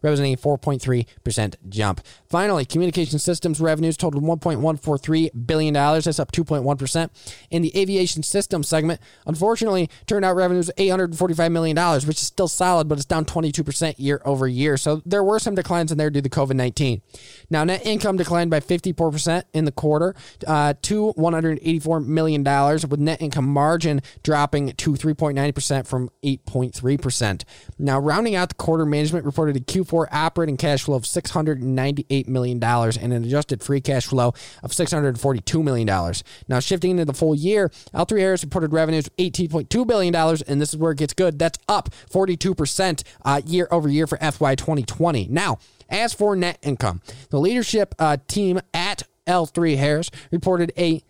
representing 0.01 0.33
a 0.33 0.37
4.3% 0.37 1.55
jump. 1.67 2.01
Finally, 2.29 2.63
communication 2.63 3.19
systems 3.19 3.59
revenues 3.59 3.97
totaled 3.97 4.23
$1.143 4.23 5.45
billion. 5.45 5.73
That's 5.73 6.19
up 6.19 6.31
2.1%. 6.31 7.09
In 7.51 7.61
the 7.61 7.77
aviation 7.77 8.23
systems 8.23 8.69
segment, 8.69 9.01
unfortunately, 9.27 9.89
turned 10.07 10.23
out 10.23 10.37
revenues 10.37 10.69
of 10.69 10.75
$845 10.77 11.51
million, 11.51 11.77
which 12.07 12.17
is 12.17 12.27
still 12.27 12.47
solid, 12.47 12.87
but 12.87 12.97
it's 12.97 13.05
down 13.05 13.25
22% 13.25 13.95
year 13.97 14.21
over 14.23 14.47
year. 14.47 14.77
So 14.77 15.01
there 15.05 15.23
were 15.23 15.39
some 15.39 15.55
declines 15.55 15.91
in 15.91 15.97
there 15.97 16.09
due 16.09 16.21
to 16.21 16.29
COVID 16.29 16.55
19. 16.55 17.01
Now, 17.49 17.65
net 17.65 17.85
income 17.85 18.15
declined 18.15 18.51
by 18.51 18.61
54% 18.61 19.43
in 19.53 19.65
the 19.65 19.71
quarter 19.73 20.15
uh, 20.47 20.75
to 20.83 21.13
$184 21.17 22.05
million, 22.05 22.43
with 22.43 22.99
net 22.99 23.21
income 23.21 23.48
margin 23.49 24.01
dropping 24.23 24.73
to 24.73 24.93
3.9% 24.93 25.87
from 25.87 26.09
8.3%. 26.23 27.43
Now, 27.77 27.99
rounding 27.99 28.35
out 28.35 28.49
the 28.49 28.55
quarter, 28.55 28.85
management 28.85 29.25
reported 29.25 29.55
a 29.55 29.59
Q4 29.59 30.07
operating 30.11 30.57
cash 30.57 30.83
flow 30.83 30.95
of 30.95 31.03
$698 31.03 32.27
million 32.27 32.63
and 32.63 33.13
an 33.13 33.23
adjusted 33.23 33.63
free 33.63 33.81
cash 33.81 34.07
flow 34.07 34.33
of 34.63 34.71
$642 34.71 35.63
million. 35.63 36.13
Now, 36.47 36.59
shifting 36.59 36.91
into 36.91 37.05
the 37.05 37.13
full 37.13 37.35
year, 37.35 37.69
L3 37.93 38.19
Harris 38.19 38.43
reported 38.43 38.73
revenues 38.73 39.07
of 39.07 39.15
$18.2 39.17 39.87
billion, 39.87 40.15
and 40.15 40.61
this 40.61 40.69
is 40.69 40.77
where 40.77 40.91
it 40.91 40.97
gets 40.97 41.13
good. 41.13 41.39
That's 41.39 41.59
up 41.67 41.89
42% 42.11 43.03
uh, 43.25 43.41
year 43.45 43.67
over 43.71 43.89
year 43.89 44.07
for 44.07 44.17
FY 44.17 44.55
2020. 44.55 45.27
Now, 45.29 45.59
as 45.89 46.13
for 46.13 46.35
net 46.35 46.59
income, 46.61 47.01
the 47.29 47.39
leadership 47.39 47.95
uh, 47.99 48.17
team 48.27 48.59
at 48.73 49.03
L3 49.27 49.77
Harris 49.77 50.11
reported 50.31 50.71
a 50.77 51.03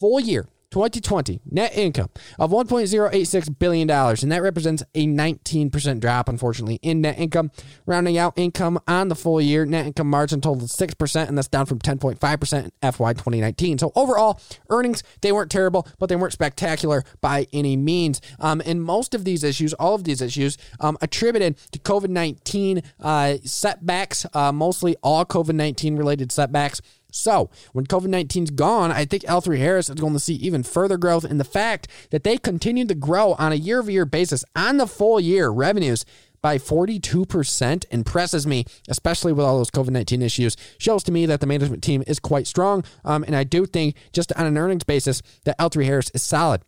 full 0.00 0.20
year 0.20 0.46
2020 0.72 1.40
net 1.50 1.76
income 1.76 2.08
of 2.38 2.50
$1.086 2.50 3.58
billion, 3.58 3.88
and 3.90 4.32
that 4.32 4.42
represents 4.42 4.82
a 4.94 5.06
19% 5.06 6.00
drop, 6.00 6.28
unfortunately, 6.28 6.80
in 6.82 7.02
net 7.02 7.18
income. 7.18 7.50
Rounding 7.86 8.18
out 8.18 8.32
income 8.36 8.80
on 8.88 9.08
the 9.08 9.14
full 9.14 9.40
year, 9.40 9.64
net 9.66 9.86
income 9.86 10.08
margin 10.08 10.40
totaled 10.40 10.68
6%, 10.68 11.28
and 11.28 11.36
that's 11.36 11.48
down 11.48 11.66
from 11.66 11.78
10.5% 11.78 12.64
in 12.64 12.92
FY 12.92 13.12
2019. 13.12 13.78
So 13.78 13.92
overall, 13.94 14.40
earnings, 14.70 15.02
they 15.20 15.30
weren't 15.30 15.50
terrible, 15.50 15.86
but 15.98 16.08
they 16.08 16.16
weren't 16.16 16.32
spectacular 16.32 17.04
by 17.20 17.46
any 17.52 17.76
means. 17.76 18.20
Um, 18.40 18.62
and 18.64 18.82
most 18.82 19.14
of 19.14 19.24
these 19.24 19.44
issues, 19.44 19.74
all 19.74 19.94
of 19.94 20.04
these 20.04 20.22
issues, 20.22 20.56
um, 20.80 20.96
attributed 21.02 21.58
to 21.72 21.78
COVID 21.78 22.08
19 22.08 22.82
uh, 23.00 23.36
setbacks, 23.44 24.26
uh, 24.32 24.52
mostly 24.52 24.96
all 25.02 25.24
COVID 25.24 25.54
19 25.54 25.96
related 25.96 26.32
setbacks. 26.32 26.80
So, 27.12 27.50
when 27.72 27.86
COVID 27.86 28.08
19's 28.08 28.50
gone, 28.50 28.90
I 28.90 29.04
think 29.04 29.22
L3 29.24 29.58
Harris 29.58 29.88
is 29.88 30.00
going 30.00 30.14
to 30.14 30.18
see 30.18 30.34
even 30.34 30.62
further 30.62 30.96
growth 30.96 31.24
in 31.24 31.38
the 31.38 31.44
fact 31.44 31.86
that 32.10 32.24
they 32.24 32.38
continue 32.38 32.86
to 32.86 32.94
grow 32.94 33.34
on 33.34 33.52
a 33.52 33.56
year 33.56 33.80
over 33.80 33.90
year 33.90 34.06
basis 34.06 34.44
on 34.56 34.78
the 34.78 34.86
full 34.86 35.20
year 35.20 35.50
revenues 35.50 36.04
by 36.40 36.58
42% 36.58 37.84
impresses 37.90 38.46
me, 38.46 38.64
especially 38.88 39.32
with 39.32 39.46
all 39.46 39.58
those 39.58 39.70
COVID 39.70 39.90
19 39.90 40.22
issues. 40.22 40.56
Shows 40.78 41.04
to 41.04 41.12
me 41.12 41.24
that 41.26 41.40
the 41.40 41.46
management 41.46 41.82
team 41.82 42.02
is 42.06 42.18
quite 42.18 42.46
strong. 42.46 42.82
Um, 43.04 43.22
and 43.24 43.36
I 43.36 43.44
do 43.44 43.64
think, 43.64 43.94
just 44.12 44.32
on 44.32 44.46
an 44.46 44.58
earnings 44.58 44.84
basis, 44.84 45.22
that 45.44 45.58
L3 45.58 45.84
Harris 45.84 46.10
is 46.14 46.22
solid. 46.22 46.62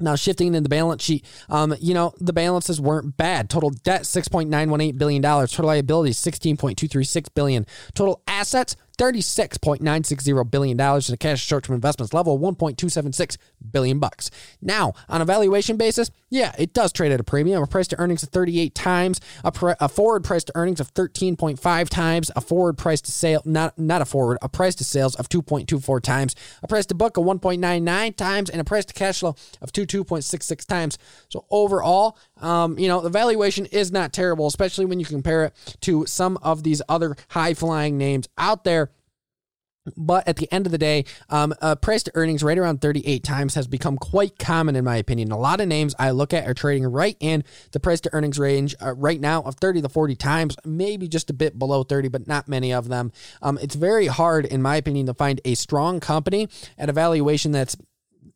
Now, 0.00 0.14
shifting 0.14 0.54
in 0.54 0.62
the 0.62 0.68
balance 0.68 1.02
sheet, 1.02 1.24
um, 1.48 1.74
you 1.80 1.92
know, 1.92 2.14
the 2.20 2.32
balances 2.32 2.80
weren't 2.80 3.16
bad. 3.16 3.50
Total 3.50 3.70
debt, 3.70 4.02
$6.918 4.02 4.96
billion. 4.96 5.22
Total 5.22 5.66
liabilities, 5.66 6.18
16.236 6.18 7.28
billion. 7.34 7.66
Total 7.94 8.22
assets, 8.28 8.76
$36.960 8.98 10.50
billion 10.50 10.78
in 10.78 11.14
a 11.14 11.16
cash 11.16 11.42
short-term 11.42 11.74
investments 11.74 12.12
level 12.12 12.34
of 12.34 12.40
1.276 12.40 13.36
billion 13.70 13.98
bucks. 13.98 14.30
Now, 14.60 14.92
on 15.08 15.22
a 15.22 15.24
valuation 15.24 15.76
basis, 15.76 16.10
yeah, 16.30 16.54
it 16.58 16.74
does 16.74 16.92
trade 16.92 17.12
at 17.12 17.20
a 17.20 17.24
premium. 17.24 17.62
A 17.62 17.66
price 17.66 17.88
to 17.88 17.98
earnings 17.98 18.22
of 18.22 18.28
38 18.30 18.74
times, 18.74 19.20
a, 19.44 19.52
pre- 19.52 19.74
a 19.80 19.88
forward 19.88 20.24
price 20.24 20.44
to 20.44 20.52
earnings 20.54 20.80
of 20.80 20.92
13.5 20.92 21.88
times, 21.88 22.30
a 22.36 22.40
forward 22.40 22.76
price 22.76 23.00
to 23.02 23.12
sale, 23.12 23.40
not 23.44 23.78
not 23.78 24.02
a 24.02 24.04
forward, 24.04 24.38
a 24.42 24.48
price 24.48 24.74
to 24.76 24.84
sales 24.84 25.14
of 25.14 25.28
2.24 25.28 26.02
times, 26.02 26.34
a 26.62 26.68
price 26.68 26.86
to 26.86 26.94
book 26.94 27.16
of 27.16 27.24
1.99 27.24 28.16
times, 28.16 28.50
and 28.50 28.60
a 28.60 28.64
price 28.64 28.84
to 28.84 28.94
cash 28.94 29.20
flow 29.20 29.34
of 29.62 29.72
22.66 29.72 30.66
times. 30.66 30.98
So 31.28 31.44
overall, 31.50 32.18
um, 32.40 32.78
you 32.78 32.88
know, 32.88 33.00
the 33.00 33.10
valuation 33.10 33.66
is 33.66 33.90
not 33.90 34.12
terrible, 34.12 34.46
especially 34.46 34.84
when 34.84 35.00
you 35.00 35.06
compare 35.06 35.46
it 35.46 35.76
to 35.82 36.04
some 36.06 36.36
of 36.42 36.62
these 36.62 36.82
other 36.88 37.16
high-flying 37.28 37.96
names 37.96 38.28
out 38.36 38.64
there. 38.64 38.87
But 39.96 40.26
at 40.28 40.36
the 40.36 40.52
end 40.52 40.66
of 40.66 40.72
the 40.72 40.78
day, 40.78 41.04
um, 41.28 41.54
uh, 41.60 41.76
price 41.76 42.02
to 42.04 42.12
earnings 42.14 42.42
right 42.42 42.58
around 42.58 42.80
38 42.80 43.22
times 43.22 43.54
has 43.54 43.66
become 43.66 43.96
quite 43.96 44.38
common, 44.38 44.76
in 44.76 44.84
my 44.84 44.96
opinion. 44.96 45.32
A 45.32 45.38
lot 45.38 45.60
of 45.60 45.68
names 45.68 45.94
I 45.98 46.10
look 46.10 46.32
at 46.32 46.46
are 46.46 46.54
trading 46.54 46.86
right 46.86 47.16
in 47.20 47.44
the 47.72 47.80
price 47.80 48.00
to 48.02 48.14
earnings 48.14 48.38
range 48.38 48.74
uh, 48.82 48.94
right 48.94 49.20
now 49.20 49.42
of 49.42 49.56
30 49.56 49.82
to 49.82 49.88
40 49.88 50.16
times, 50.16 50.56
maybe 50.64 51.08
just 51.08 51.30
a 51.30 51.34
bit 51.34 51.58
below 51.58 51.82
30, 51.82 52.08
but 52.08 52.26
not 52.26 52.48
many 52.48 52.72
of 52.72 52.88
them. 52.88 53.12
Um, 53.42 53.58
it's 53.60 53.74
very 53.74 54.06
hard, 54.06 54.44
in 54.44 54.62
my 54.62 54.76
opinion, 54.76 55.06
to 55.06 55.14
find 55.14 55.40
a 55.44 55.54
strong 55.54 56.00
company 56.00 56.48
at 56.76 56.88
a 56.88 56.92
valuation 56.92 57.52
that's 57.52 57.76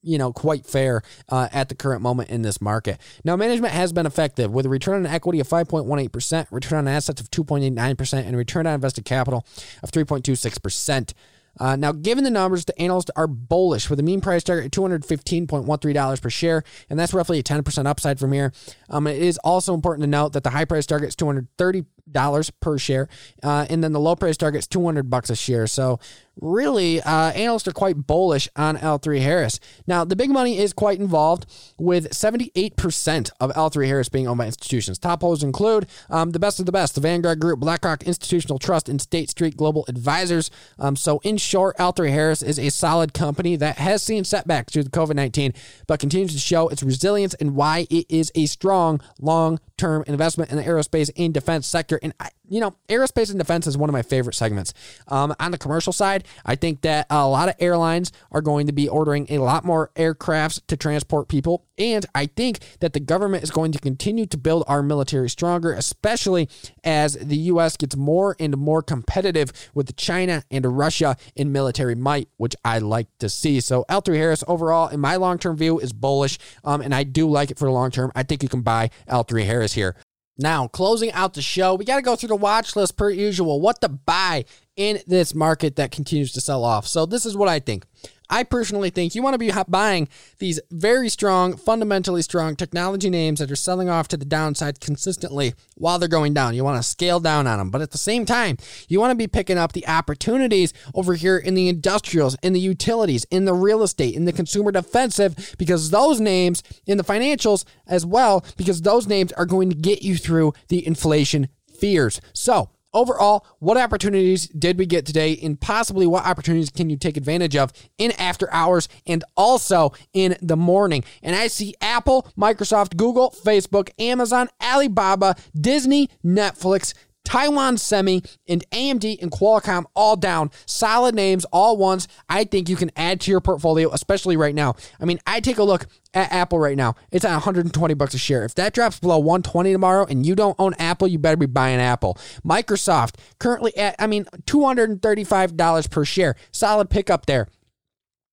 you 0.02 0.18
know, 0.18 0.32
quite 0.32 0.66
fair 0.66 1.02
uh, 1.28 1.48
at 1.52 1.68
the 1.68 1.74
current 1.74 2.02
moment 2.02 2.28
in 2.28 2.42
this 2.42 2.60
market. 2.60 2.98
Now, 3.24 3.36
management 3.36 3.72
has 3.72 3.92
been 3.92 4.06
effective 4.06 4.52
with 4.52 4.66
a 4.66 4.68
return 4.68 5.06
on 5.06 5.06
equity 5.06 5.40
of 5.40 5.48
5.18%, 5.48 6.46
return 6.50 6.78
on 6.78 6.88
assets 6.88 7.20
of 7.20 7.30
2.89%, 7.30 8.26
and 8.26 8.36
return 8.36 8.66
on 8.66 8.74
invested 8.74 9.04
capital 9.04 9.46
of 9.82 9.92
3.26%. 9.92 11.12
Uh, 11.58 11.76
now, 11.76 11.92
given 11.92 12.24
the 12.24 12.30
numbers, 12.30 12.64
the 12.64 12.78
analysts 12.80 13.10
are 13.16 13.26
bullish 13.26 13.90
with 13.90 14.00
a 14.00 14.02
mean 14.02 14.20
price 14.20 14.42
target 14.42 14.66
at 14.66 14.72
$215.13 14.72 16.22
per 16.22 16.30
share, 16.30 16.64
and 16.88 16.98
that's 16.98 17.12
roughly 17.12 17.38
a 17.38 17.42
10% 17.42 17.86
upside 17.86 18.18
from 18.18 18.32
here. 18.32 18.52
Um, 18.88 19.06
it 19.06 19.20
is 19.20 19.38
also 19.38 19.74
important 19.74 20.02
to 20.02 20.08
note 20.08 20.32
that 20.32 20.44
the 20.44 20.50
high 20.50 20.64
price 20.64 20.86
target 20.86 21.08
is 21.08 21.16
230 21.16 21.84
dollars 22.10 22.50
per 22.50 22.78
share, 22.78 23.08
uh, 23.42 23.66
and 23.70 23.82
then 23.82 23.92
the 23.92 24.00
low 24.00 24.16
price 24.16 24.36
target 24.36 24.60
is 24.60 24.66
200 24.66 25.10
bucks 25.10 25.30
a 25.30 25.36
share. 25.36 25.66
So 25.66 25.98
really, 26.40 27.00
uh, 27.02 27.32
analysts 27.32 27.68
are 27.68 27.72
quite 27.72 28.06
bullish 28.06 28.48
on 28.56 28.76
L3 28.78 29.20
Harris. 29.20 29.60
Now, 29.86 30.04
the 30.04 30.16
big 30.16 30.30
money 30.30 30.58
is 30.58 30.72
quite 30.72 30.98
involved 30.98 31.46
with 31.78 32.10
78% 32.10 33.30
of 33.40 33.52
L3 33.52 33.86
Harris 33.86 34.08
being 34.08 34.26
owned 34.26 34.38
by 34.38 34.46
institutions. 34.46 34.98
Top 34.98 35.20
holders 35.20 35.42
include 35.42 35.86
um, 36.08 36.30
the 36.30 36.38
best 36.38 36.58
of 36.58 36.66
the 36.66 36.72
best, 36.72 36.94
the 36.94 37.00
Vanguard 37.00 37.40
Group, 37.40 37.60
BlackRock 37.60 38.04
Institutional 38.04 38.58
Trust, 38.58 38.88
and 38.88 39.00
State 39.00 39.30
Street 39.30 39.56
Global 39.56 39.84
Advisors. 39.88 40.50
Um, 40.78 40.96
so, 40.96 41.20
in 41.22 41.36
short, 41.36 41.76
L3 41.76 42.10
Harris 42.10 42.42
is 42.42 42.58
a 42.58 42.70
solid 42.70 43.12
company 43.12 43.56
that 43.56 43.76
has 43.76 44.02
seen 44.02 44.24
setbacks 44.24 44.72
due 44.72 44.82
to 44.82 44.90
COVID 44.90 45.14
19, 45.14 45.52
but 45.86 46.00
continues 46.00 46.32
to 46.32 46.38
show 46.38 46.68
its 46.68 46.82
resilience 46.82 47.34
and 47.34 47.54
why 47.54 47.86
it 47.90 48.06
is 48.08 48.32
a 48.34 48.46
strong 48.46 49.00
long 49.20 49.60
term 49.76 50.04
investment 50.06 50.50
in 50.50 50.56
the 50.56 50.62
aerospace 50.62 51.10
and 51.16 51.34
defense 51.34 51.66
sector. 51.66 51.91
And 52.02 52.12
I, 52.20 52.30
you 52.48 52.60
know, 52.60 52.76
aerospace 52.88 53.30
and 53.30 53.38
defense 53.38 53.66
is 53.66 53.76
one 53.76 53.88
of 53.88 53.92
my 53.92 54.02
favorite 54.02 54.34
segments. 54.34 54.74
Um, 55.08 55.34
on 55.40 55.52
the 55.52 55.58
commercial 55.58 55.92
side, 55.92 56.24
I 56.44 56.54
think 56.54 56.82
that 56.82 57.06
a 57.10 57.26
lot 57.26 57.48
of 57.48 57.54
airlines 57.58 58.12
are 58.30 58.42
going 58.42 58.66
to 58.66 58.72
be 58.72 58.88
ordering 58.88 59.26
a 59.30 59.38
lot 59.38 59.64
more 59.64 59.90
aircrafts 59.96 60.60
to 60.66 60.76
transport 60.76 61.28
people. 61.28 61.64
And 61.78 62.04
I 62.14 62.26
think 62.26 62.60
that 62.80 62.92
the 62.92 63.00
government 63.00 63.42
is 63.42 63.50
going 63.50 63.72
to 63.72 63.78
continue 63.78 64.26
to 64.26 64.36
build 64.36 64.64
our 64.68 64.82
military 64.82 65.30
stronger, 65.30 65.72
especially 65.72 66.48
as 66.84 67.14
the 67.14 67.36
U.S. 67.36 67.76
gets 67.76 67.96
more 67.96 68.36
and 68.38 68.56
more 68.56 68.82
competitive 68.82 69.52
with 69.74 69.96
China 69.96 70.44
and 70.50 70.76
Russia 70.76 71.16
in 71.34 71.52
military 71.52 71.94
might, 71.94 72.28
which 72.36 72.54
I 72.64 72.78
like 72.78 73.08
to 73.18 73.28
see. 73.28 73.60
So 73.60 73.84
L3 73.88 74.16
Harris 74.16 74.44
overall, 74.46 74.88
in 74.88 75.00
my 75.00 75.16
long 75.16 75.38
term 75.38 75.56
view, 75.56 75.78
is 75.78 75.92
bullish. 75.92 76.38
Um, 76.64 76.80
and 76.80 76.94
I 76.94 77.04
do 77.04 77.28
like 77.28 77.50
it 77.50 77.58
for 77.58 77.64
the 77.64 77.72
long 77.72 77.90
term. 77.90 78.12
I 78.14 78.22
think 78.22 78.42
you 78.42 78.48
can 78.48 78.62
buy 78.62 78.90
L3 79.08 79.44
Harris 79.44 79.72
here. 79.72 79.96
Now, 80.38 80.66
closing 80.66 81.12
out 81.12 81.34
the 81.34 81.42
show, 81.42 81.74
we 81.74 81.84
got 81.84 81.96
to 81.96 82.02
go 82.02 82.16
through 82.16 82.30
the 82.30 82.36
watch 82.36 82.74
list 82.74 82.96
per 82.96 83.10
usual. 83.10 83.60
What 83.60 83.80
to 83.82 83.88
buy 83.88 84.44
in 84.76 85.00
this 85.06 85.34
market 85.34 85.76
that 85.76 85.90
continues 85.90 86.32
to 86.32 86.40
sell 86.40 86.64
off. 86.64 86.86
So, 86.86 87.06
this 87.06 87.26
is 87.26 87.36
what 87.36 87.48
I 87.48 87.58
think. 87.58 87.84
I 88.32 88.44
personally 88.44 88.88
think 88.88 89.14
you 89.14 89.22
want 89.22 89.34
to 89.34 89.38
be 89.38 89.52
buying 89.68 90.08
these 90.38 90.58
very 90.70 91.10
strong, 91.10 91.54
fundamentally 91.54 92.22
strong 92.22 92.56
technology 92.56 93.10
names 93.10 93.40
that 93.40 93.50
are 93.50 93.56
selling 93.56 93.90
off 93.90 94.08
to 94.08 94.16
the 94.16 94.24
downside 94.24 94.80
consistently 94.80 95.52
while 95.76 95.98
they're 95.98 96.08
going 96.08 96.32
down. 96.32 96.54
You 96.54 96.64
want 96.64 96.82
to 96.82 96.88
scale 96.88 97.20
down 97.20 97.46
on 97.46 97.58
them. 97.58 97.68
But 97.68 97.82
at 97.82 97.90
the 97.90 97.98
same 97.98 98.24
time, 98.24 98.56
you 98.88 99.00
want 99.00 99.10
to 99.10 99.16
be 99.16 99.26
picking 99.26 99.58
up 99.58 99.72
the 99.72 99.86
opportunities 99.86 100.72
over 100.94 101.12
here 101.12 101.36
in 101.36 101.52
the 101.52 101.68
industrials, 101.68 102.34
in 102.42 102.54
the 102.54 102.60
utilities, 102.60 103.26
in 103.30 103.44
the 103.44 103.52
real 103.52 103.82
estate, 103.82 104.14
in 104.14 104.24
the 104.24 104.32
consumer 104.32 104.72
defensive, 104.72 105.54
because 105.58 105.90
those 105.90 106.18
names 106.18 106.62
in 106.86 106.96
the 106.96 107.04
financials 107.04 107.66
as 107.86 108.06
well, 108.06 108.42
because 108.56 108.80
those 108.80 109.06
names 109.06 109.30
are 109.32 109.44
going 109.44 109.68
to 109.68 109.76
get 109.76 110.00
you 110.00 110.16
through 110.16 110.54
the 110.68 110.86
inflation 110.86 111.48
fears. 111.78 112.18
So, 112.32 112.70
Overall, 112.94 113.46
what 113.58 113.76
opportunities 113.76 114.48
did 114.48 114.78
we 114.78 114.86
get 114.86 115.06
today, 115.06 115.38
and 115.42 115.60
possibly 115.60 116.06
what 116.06 116.26
opportunities 116.26 116.70
can 116.70 116.90
you 116.90 116.96
take 116.96 117.16
advantage 117.16 117.56
of 117.56 117.72
in 117.96 118.12
after 118.12 118.52
hours 118.52 118.88
and 119.06 119.24
also 119.36 119.92
in 120.12 120.36
the 120.42 120.56
morning? 120.56 121.04
And 121.22 121.34
I 121.34 121.46
see 121.46 121.74
Apple, 121.80 122.28
Microsoft, 122.36 122.96
Google, 122.96 123.34
Facebook, 123.44 123.90
Amazon, 123.98 124.48
Alibaba, 124.60 125.36
Disney, 125.58 126.10
Netflix, 126.24 126.92
Taiwan 127.24 127.78
Semi, 127.78 128.22
and 128.48 128.68
AMD 128.70 129.22
and 129.22 129.30
Qualcomm 129.30 129.84
all 129.94 130.16
down. 130.16 130.50
Solid 130.66 131.14
names, 131.14 131.44
all 131.46 131.76
ones 131.76 132.08
I 132.28 132.44
think 132.44 132.68
you 132.68 132.76
can 132.76 132.90
add 132.96 133.20
to 133.22 133.30
your 133.30 133.40
portfolio, 133.40 133.90
especially 133.92 134.36
right 134.36 134.54
now. 134.54 134.74
I 135.00 135.04
mean, 135.04 135.18
I 135.26 135.40
take 135.40 135.58
a 135.58 135.62
look 135.62 135.86
at 136.14 136.32
Apple 136.32 136.58
right 136.58 136.76
now. 136.76 136.94
It's 137.10 137.24
at 137.24 137.32
120 137.32 137.94
bucks 137.94 138.14
a 138.14 138.18
share. 138.18 138.44
If 138.44 138.54
that 138.56 138.74
drops 138.74 138.98
below 138.98 139.18
120 139.18 139.72
tomorrow 139.72 140.04
and 140.04 140.26
you 140.26 140.34
don't 140.34 140.56
own 140.58 140.74
Apple, 140.78 141.08
you 141.08 141.18
better 141.18 141.36
be 141.36 141.46
buying 141.46 141.80
Apple. 141.80 142.18
Microsoft 142.44 143.14
currently 143.38 143.76
at 143.76 143.96
I 143.98 144.06
mean 144.06 144.24
$235 144.46 145.90
per 145.90 146.04
share. 146.04 146.36
Solid 146.50 146.90
pickup 146.90 147.26
there. 147.26 147.48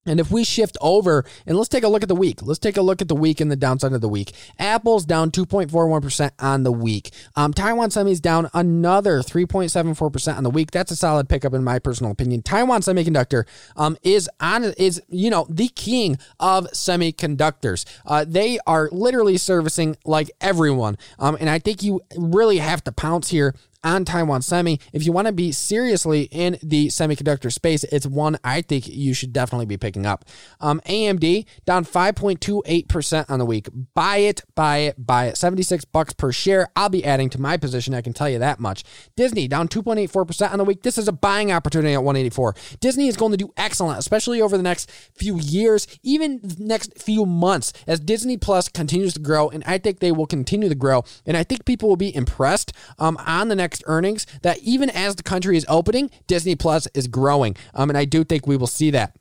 And 0.06 0.20
if 0.20 0.32
we 0.32 0.44
shift 0.44 0.78
over 0.80 1.26
and 1.46 1.58
let's 1.58 1.68
take 1.70 1.84
a 1.84 1.88
look 1.88 2.04
at 2.04 2.10
the 2.10 2.16
week, 2.16 2.42
let's 2.42 2.60
take 2.60 2.78
a 2.78 2.82
look 2.82 3.02
at 3.02 3.10
the 3.10 3.16
week 3.16 3.42
and 3.42 3.52
the 3.52 3.58
downside 3.58 3.92
of 3.92 4.00
the 4.00 4.08
week. 4.08 4.34
Apple's 4.58 5.06
down 5.06 5.30
2.41% 5.30 6.32
on 6.40 6.64
the 6.64 6.72
week. 6.72 7.12
Um, 7.36 7.54
Taiwan 7.54 7.92
Semi's 7.92 8.22
down 8.22 8.50
another 8.54 9.20
3.74% 9.20 10.38
on 10.38 10.44
the 10.44 10.50
week. 10.50 10.72
That's 10.72 10.92
a 10.92 10.96
solid 10.96 11.28
pickup 11.28 11.54
in 11.54 11.66
my 11.66 11.80
personal 11.80 12.12
opinion. 12.14 12.42
Taiwan 12.44 12.82
Semiconductor 12.82 13.46
um, 13.76 13.98
is 14.02 14.30
on 14.40 14.64
is 14.78 15.02
you 15.10 15.30
know 15.30 15.46
the 15.50 15.68
king 15.68 16.18
of 16.40 16.66
semiconductors. 16.72 17.86
Uh, 18.06 18.26
they 18.28 18.58
are 18.66 18.90
literally 18.92 19.38
servicing 19.38 19.98
like 20.06 20.32
everyone, 20.40 20.98
um, 21.20 21.38
and 21.40 21.50
I 21.50 21.60
think 21.60 21.84
you 21.84 22.02
really 22.18 22.60
have 22.60 22.84
to 22.86 22.92
pounce 22.92 23.30
here 23.30 23.54
on 23.84 24.06
Taiwan 24.06 24.42
Semi. 24.42 24.80
If 24.94 25.06
you 25.06 25.12
want 25.12 25.28
to 25.28 25.34
be 25.34 25.52
seriously 25.52 26.24
in 26.24 26.58
the 26.62 26.88
semiconductor 26.88 27.52
space, 27.52 27.84
it's 27.86 28.06
one 28.06 28.38
I 28.44 28.62
think 28.62 28.88
you 28.88 29.13
should 29.13 29.34
definitely 29.34 29.65
be 29.65 29.78
picking 29.78 30.06
up. 30.06 30.26
Um, 30.60 30.82
AMD 30.86 31.46
down 31.65 31.86
5.28% 31.86 33.30
on 33.30 33.39
the 33.39 33.46
week. 33.46 33.70
Buy 33.94 34.18
it, 34.18 34.44
buy 34.56 34.78
it, 34.80 35.06
buy 35.06 35.28
it. 35.28 35.38
76 35.38 35.86
bucks 35.86 36.13
per 36.13 36.32
share. 36.32 36.70
I'll 36.76 36.89
be 36.89 37.06
adding 37.06 37.30
to 37.32 37.42
my 37.42 37.58
position. 37.58 37.94
I 37.94 38.02
can 38.02 38.13
tell 38.13 38.30
you 38.30 38.39
that 38.39 38.60
much. 38.60 38.84
Disney 39.15 39.48
down 39.48 39.68
2.84% 39.68 40.52
on 40.52 40.58
the 40.58 40.65
week. 40.65 40.84
This 40.84 40.98
is 40.98 41.08
a 41.08 41.13
buying 41.13 41.52
opportunity 41.52 41.94
at 41.94 42.04
184. 42.04 42.56
Disney 42.80 43.08
is 43.08 43.18
going 43.18 43.32
to 43.32 43.38
do 43.38 43.54
excellent, 43.58 44.00
especially 44.00 44.42
over 44.42 44.58
the 44.58 44.63
next 44.63 44.92
few 45.15 45.39
years, 45.39 45.88
even 46.04 46.42
next 46.58 47.02
few 47.02 47.26
months 47.26 47.72
as 47.88 48.00
Disney 48.00 48.38
Plus 48.38 48.68
continues 48.68 49.13
to 49.13 49.20
grow. 49.20 49.50
And 49.50 49.63
I 49.65 49.78
think 49.78 50.00
they 50.00 50.12
will 50.12 50.28
continue 50.28 50.70
to 50.70 50.76
grow. 50.76 51.04
And 51.26 51.38
I 51.38 51.44
think 51.44 51.65
people 51.65 51.89
will 51.89 51.96
be 51.96 52.13
impressed 52.13 52.74
um, 52.98 53.18
on 53.26 53.48
the 53.48 53.56
next 53.56 53.69
next 53.70 53.84
earnings 53.86 54.26
that 54.42 54.58
even 54.64 54.90
as 54.90 55.16
the 55.16 55.22
country 55.22 55.56
is 55.56 55.64
opening, 55.70 56.10
Disney 56.26 56.56
Plus 56.56 56.88
is 56.96 57.08
growing. 57.08 57.56
Um, 57.76 57.92
and 57.92 57.98
I 57.98 58.06
do 58.06 58.24
think 58.24 58.48
we 58.48 58.58
will 58.58 58.66
see 58.66 58.90
that. 58.92 59.16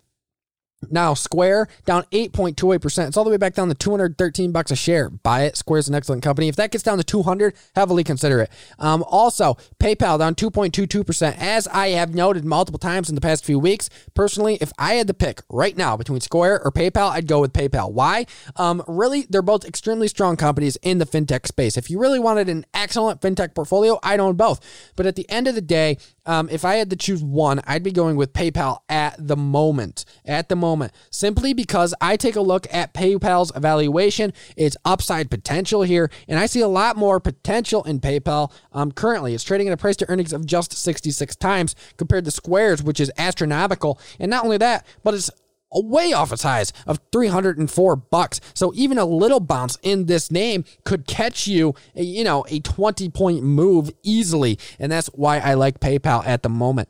Now, 0.91 1.14
Square 1.14 1.69
down 1.85 2.05
8.28%. 2.12 3.09
It's 3.09 3.17
all 3.17 3.25
the 3.25 3.31
way 3.31 3.37
back 3.37 3.55
down 3.55 3.69
to 3.69 3.75
213 3.75 4.53
bucks 4.53 4.71
a 4.71 4.77
share. 4.77 5.11
Buy 5.11 5.43
it. 5.43 5.57
Square's 5.57 5.88
an 5.88 5.95
excellent 5.95 6.23
company. 6.23 6.49
If 6.49 6.57
that 6.57 6.71
gets 6.71 6.85
down 6.85 6.99
to 6.99 7.05
200, 7.05 7.55
heavily 7.75 8.05
consider 8.05 8.41
it. 8.43 8.51
Um, 8.79 9.03
also, 9.09 9.57
PayPal 9.81 10.19
down 10.19 10.37
2.22%. 10.37 11.37
As 11.38 11.67
I 11.69 11.88
have 11.91 12.14
noted 12.14 12.45
multiple 12.45 12.79
times 12.79 13.09
in 13.09 13.17
the 13.17 13.21
past 13.21 13.45
few 13.45 13.59
weeks, 13.59 13.91
personally, 14.14 14.57
if 14.61 14.73
I 14.79 14.95
had 14.95 15.09
to 15.09 15.14
pick 15.14 15.43
right 15.51 15.77
now 15.77 15.97
between 15.97 16.21
Square 16.21 16.62
or 16.64 16.71
PayPal, 16.71 17.11
I'd 17.11 17.27
go 17.27 17.41
with 17.41 17.53
PayPal. 17.53 17.93
Why? 17.93 18.27
Um, 18.55 18.83
really, 18.87 19.27
they're 19.29 19.43
both 19.43 19.64
extremely 19.64 20.07
strong 20.07 20.37
companies 20.37 20.77
in 20.83 20.99
the 20.99 21.07
fintech 21.07 21.47
space. 21.47 21.77
If 21.77 21.91
you 21.91 21.99
really 21.99 22.21
wanted 22.21 22.49
an 22.49 22.64
excellent 22.73 23.21
fintech 23.21 23.55
portfolio, 23.55 23.99
I'd 24.05 24.21
own 24.21 24.37
both. 24.37 24.61
But 24.95 25.07
at 25.07 25.17
the 25.17 25.29
end 25.29 25.49
of 25.49 25.57
the 25.57 25.61
day, 25.61 25.99
um, 26.29 26.49
if 26.51 26.62
I 26.62 26.75
had 26.75 26.91
to 26.91 26.97
choose 26.97 27.25
one, 27.25 27.62
I'd 27.67 27.83
be 27.83 27.91
going 27.91 28.17
with 28.17 28.35
PayPal 28.35 28.81
at 28.88 29.17
the 29.19 29.37
moment. 29.37 30.05
At 30.27 30.51
the 30.51 30.57
moment, 30.57 30.93
simply 31.11 31.55
because 31.55 31.95
I 32.03 32.17
take 32.17 32.37
a 32.37 32.43
look 32.43 32.67
at 32.71 32.93
PayPal's 32.93 33.51
evaluation, 33.57 34.35
its 34.55 34.77
upside 34.85 35.31
potential 35.31 35.83
here, 35.83 36.11
and 36.29 36.38
I 36.38 36.45
see 36.45 36.61
a 36.61 36.69
lot 36.69 36.99
more 36.99 37.19
potential 37.19 37.83
in 37.85 37.99
PayPal. 37.99 38.53
Um, 38.73 38.93
currently, 38.93 39.35
it's 39.35 39.43
trading 39.43 39.69
at 39.69 39.73
a 39.73 39.79
price 39.79 39.97
to 39.97 40.11
earnings 40.11 40.35
of 40.35 40.45
just 40.45 40.75
66 40.75 41.35
times 41.37 41.75
compared 41.97 42.27
to 42.27 42.31
Square's, 42.31 42.83
which 42.83 43.01
is 43.01 43.11
astronomical. 43.17 43.99
And 44.21 44.31
not 44.31 44.45
only 44.45 44.59
that, 44.59 44.87
but 45.03 45.14
it's 45.14 45.31
way 45.72 46.12
off 46.12 46.33
its 46.33 46.42
highs 46.42 46.72
of 46.87 47.00
304 47.12 47.96
bucks. 47.96 48.40
So 48.54 48.72
even 48.74 48.98
a 48.98 49.04
little 49.04 49.40
bounce 49.40 49.78
in 49.83 50.07
this 50.07 50.31
name 50.31 50.64
could 50.85 51.07
catch 51.07 51.46
you, 51.46 51.74
you 51.94 52.24
know, 52.24 52.44
a 52.48 52.61
20 52.61 53.09
point 53.11 53.42
move 53.42 53.90
easily. 54.02 54.59
And 54.78 54.90
that's 54.90 55.09
why 55.09 55.38
I 55.38 55.54
like 55.54 55.81
PayPal 55.81 56.26
at 56.26 56.42
the 56.42 56.48
moment. 56.48 56.88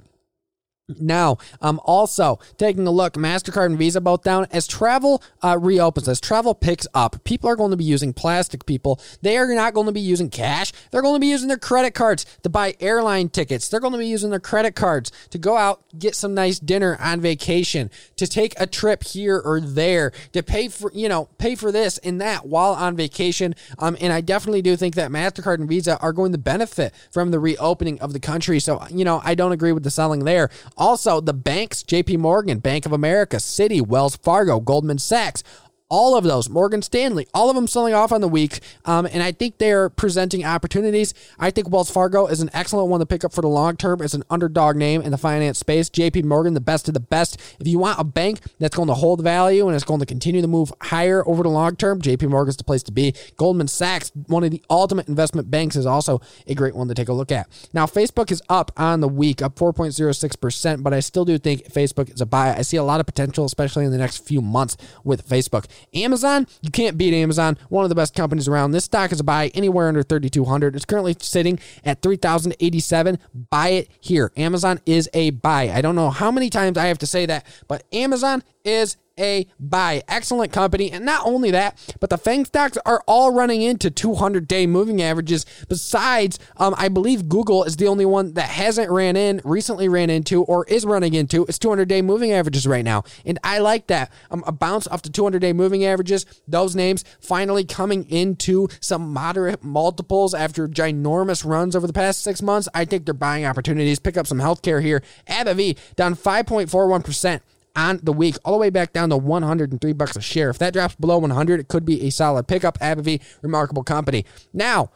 Now, 0.88 1.36
um, 1.60 1.80
also 1.84 2.38
taking 2.56 2.86
a 2.86 2.90
look, 2.90 3.14
MasterCard 3.14 3.66
and 3.66 3.78
Visa 3.78 4.00
both 4.00 4.22
down 4.22 4.46
as 4.50 4.66
travel 4.66 5.22
uh, 5.42 5.58
reopens, 5.58 6.08
as 6.08 6.20
travel 6.20 6.54
picks 6.54 6.86
up. 6.94 7.22
People 7.24 7.50
are 7.50 7.56
going 7.56 7.72
to 7.72 7.76
be 7.76 7.84
using 7.84 8.14
plastic, 8.14 8.64
people. 8.64 8.98
They 9.20 9.36
are 9.36 9.46
not 9.54 9.74
going 9.74 9.86
to 9.86 9.92
be 9.92 10.00
using 10.00 10.30
cash. 10.30 10.72
They're 10.90 11.02
going 11.02 11.16
to 11.16 11.20
be 11.20 11.26
using 11.26 11.48
their 11.48 11.58
credit 11.58 11.92
cards 11.92 12.24
to 12.42 12.48
buy 12.48 12.74
airline 12.80 13.28
tickets. 13.28 13.68
They're 13.68 13.80
going 13.80 13.92
to 13.92 13.98
be 13.98 14.06
using 14.06 14.30
their 14.30 14.40
credit 14.40 14.74
cards 14.74 15.12
to 15.30 15.38
go 15.38 15.56
out, 15.56 15.82
get 15.98 16.14
some 16.14 16.32
nice 16.34 16.58
dinner 16.58 16.96
on 17.00 17.20
vacation, 17.20 17.90
to 18.16 18.26
take 18.26 18.58
a 18.58 18.66
trip 18.66 19.04
here 19.04 19.38
or 19.38 19.60
there, 19.60 20.12
to 20.32 20.42
pay 20.42 20.68
for, 20.68 20.90
you 20.94 21.08
know, 21.08 21.26
pay 21.36 21.54
for 21.54 21.70
this 21.70 21.98
and 21.98 22.20
that 22.20 22.46
while 22.46 22.72
on 22.72 22.96
vacation. 22.96 23.54
Um, 23.78 23.96
and 24.00 24.12
I 24.12 24.22
definitely 24.22 24.62
do 24.62 24.74
think 24.74 24.94
that 24.94 25.10
MasterCard 25.10 25.58
and 25.58 25.68
Visa 25.68 25.98
are 25.98 26.14
going 26.14 26.32
to 26.32 26.38
benefit 26.38 26.94
from 27.10 27.30
the 27.30 27.38
reopening 27.38 28.00
of 28.00 28.14
the 28.14 28.20
country. 28.20 28.58
So, 28.58 28.82
you 28.90 29.04
know, 29.04 29.20
I 29.22 29.34
don't 29.34 29.52
agree 29.52 29.72
with 29.72 29.82
the 29.82 29.90
selling 29.90 30.24
there. 30.24 30.48
Also, 30.78 31.20
the 31.20 31.34
banks, 31.34 31.82
JP 31.82 32.18
Morgan, 32.18 32.60
Bank 32.60 32.86
of 32.86 32.92
America, 32.92 33.36
Citi, 33.38 33.84
Wells 33.84 34.14
Fargo, 34.14 34.60
Goldman 34.60 34.98
Sachs, 34.98 35.42
all 35.90 36.16
of 36.16 36.24
those, 36.24 36.50
Morgan 36.50 36.82
Stanley, 36.82 37.26
all 37.32 37.48
of 37.48 37.56
them 37.56 37.66
selling 37.66 37.94
off 37.94 38.12
on 38.12 38.20
the 38.20 38.28
week. 38.28 38.60
Um, 38.84 39.06
and 39.06 39.22
I 39.22 39.32
think 39.32 39.58
they're 39.58 39.88
presenting 39.88 40.44
opportunities. 40.44 41.14
I 41.38 41.50
think 41.50 41.70
Wells 41.70 41.90
Fargo 41.90 42.26
is 42.26 42.40
an 42.40 42.50
excellent 42.52 42.88
one 42.88 43.00
to 43.00 43.06
pick 43.06 43.24
up 43.24 43.32
for 43.32 43.40
the 43.40 43.48
long 43.48 43.76
term 43.76 44.02
It's 44.02 44.14
an 44.14 44.24
underdog 44.28 44.76
name 44.76 45.00
in 45.00 45.10
the 45.10 45.18
finance 45.18 45.58
space. 45.58 45.88
JP 45.88 46.24
Morgan, 46.24 46.54
the 46.54 46.60
best 46.60 46.88
of 46.88 46.94
the 46.94 47.00
best. 47.00 47.40
If 47.58 47.66
you 47.66 47.78
want 47.78 47.98
a 47.98 48.04
bank 48.04 48.40
that's 48.58 48.76
going 48.76 48.88
to 48.88 48.94
hold 48.94 49.22
value 49.22 49.66
and 49.66 49.74
it's 49.74 49.84
going 49.84 50.00
to 50.00 50.06
continue 50.06 50.42
to 50.42 50.48
move 50.48 50.72
higher 50.82 51.26
over 51.26 51.42
the 51.42 51.48
long 51.48 51.76
term, 51.76 52.02
JP 52.02 52.28
Morgan's 52.28 52.58
the 52.58 52.64
place 52.64 52.82
to 52.82 52.92
be. 52.92 53.14
Goldman 53.36 53.68
Sachs, 53.68 54.12
one 54.26 54.44
of 54.44 54.50
the 54.50 54.62
ultimate 54.68 55.08
investment 55.08 55.50
banks, 55.50 55.74
is 55.74 55.86
also 55.86 56.20
a 56.46 56.54
great 56.54 56.74
one 56.74 56.88
to 56.88 56.94
take 56.94 57.08
a 57.08 57.12
look 57.14 57.32
at. 57.32 57.48
Now, 57.72 57.86
Facebook 57.86 58.30
is 58.30 58.42
up 58.50 58.72
on 58.76 59.00
the 59.00 59.08
week, 59.08 59.40
up 59.40 59.56
4.06%, 59.56 60.82
but 60.82 60.92
I 60.92 61.00
still 61.00 61.24
do 61.24 61.38
think 61.38 61.72
Facebook 61.72 62.12
is 62.12 62.20
a 62.20 62.26
buy. 62.26 62.54
I 62.54 62.62
see 62.62 62.76
a 62.76 62.82
lot 62.82 63.00
of 63.00 63.06
potential, 63.06 63.46
especially 63.46 63.86
in 63.86 63.90
the 63.90 63.98
next 63.98 64.18
few 64.18 64.42
months 64.42 64.76
with 65.02 65.26
Facebook. 65.26 65.64
Amazon, 65.94 66.46
you 66.60 66.70
can't 66.70 66.98
beat 66.98 67.14
Amazon, 67.14 67.58
one 67.68 67.84
of 67.84 67.88
the 67.88 67.94
best 67.94 68.14
companies 68.14 68.48
around. 68.48 68.70
This 68.72 68.84
stock 68.84 69.12
is 69.12 69.20
a 69.20 69.24
buy 69.24 69.50
anywhere 69.54 69.88
under 69.88 70.02
3,200. 70.02 70.76
It's 70.76 70.84
currently 70.84 71.16
sitting 71.20 71.58
at 71.84 72.02
3,087. 72.02 73.18
Buy 73.50 73.68
it 73.68 73.88
here. 74.00 74.32
Amazon 74.36 74.80
is 74.86 75.08
a 75.14 75.30
buy. 75.30 75.70
I 75.70 75.80
don't 75.80 75.94
know 75.94 76.10
how 76.10 76.30
many 76.30 76.50
times 76.50 76.78
I 76.78 76.86
have 76.86 76.98
to 76.98 77.06
say 77.06 77.26
that, 77.26 77.46
but 77.66 77.84
Amazon 77.92 78.42
is 78.68 78.96
a 79.18 79.46
buy. 79.58 80.02
Excellent 80.08 80.52
company. 80.52 80.90
And 80.90 81.04
not 81.04 81.26
only 81.26 81.50
that, 81.50 81.78
but 82.00 82.10
the 82.10 82.18
FANG 82.18 82.44
stocks 82.44 82.78
are 82.86 83.02
all 83.06 83.32
running 83.32 83.62
into 83.62 83.90
200 83.90 84.46
day 84.46 84.66
moving 84.66 85.02
averages. 85.02 85.44
Besides, 85.68 86.38
um, 86.56 86.74
I 86.78 86.88
believe 86.88 87.28
Google 87.28 87.64
is 87.64 87.76
the 87.76 87.88
only 87.88 88.06
one 88.06 88.34
that 88.34 88.48
hasn't 88.48 88.90
ran 88.90 89.16
in, 89.16 89.40
recently 89.44 89.88
ran 89.88 90.10
into, 90.10 90.42
or 90.44 90.64
is 90.66 90.86
running 90.86 91.14
into 91.14 91.44
its 91.46 91.58
200 91.58 91.88
day 91.88 92.02
moving 92.02 92.32
averages 92.32 92.66
right 92.66 92.84
now. 92.84 93.04
And 93.24 93.38
I 93.42 93.58
like 93.58 93.88
that. 93.88 94.12
Um, 94.30 94.44
a 94.46 94.52
bounce 94.52 94.86
off 94.86 95.02
the 95.02 95.10
200 95.10 95.40
day 95.40 95.52
moving 95.52 95.84
averages, 95.84 96.24
those 96.46 96.76
names 96.76 97.04
finally 97.20 97.64
coming 97.64 98.08
into 98.08 98.68
some 98.80 99.12
moderate 99.12 99.62
multiples 99.62 100.34
after 100.34 100.68
ginormous 100.68 101.44
runs 101.44 101.74
over 101.74 101.86
the 101.86 101.92
past 101.92 102.22
six 102.22 102.40
months. 102.40 102.68
I 102.74 102.84
think 102.84 103.04
they're 103.04 103.14
buying 103.14 103.44
opportunities. 103.44 103.98
Pick 103.98 104.16
up 104.16 104.26
some 104.26 104.38
healthcare 104.38 104.82
here. 104.82 105.02
AbbVie 105.28 105.76
down 105.96 106.14
5.41% 106.14 107.40
on 107.76 108.00
the 108.02 108.12
week, 108.12 108.36
all 108.44 108.54
the 108.54 108.58
way 108.58 108.70
back 108.70 108.92
down 108.92 109.10
to 109.10 109.16
103 109.16 109.92
bucks 109.92 110.16
a 110.16 110.20
share. 110.20 110.50
If 110.50 110.58
that 110.58 110.72
drops 110.72 110.94
below 110.96 111.18
100, 111.18 111.60
it 111.60 111.68
could 111.68 111.84
be 111.84 112.02
a 112.06 112.10
solid 112.10 112.48
pickup. 112.48 112.78
AbbVie, 112.78 113.22
remarkable 113.42 113.82
company. 113.82 114.24
Now, 114.52 114.90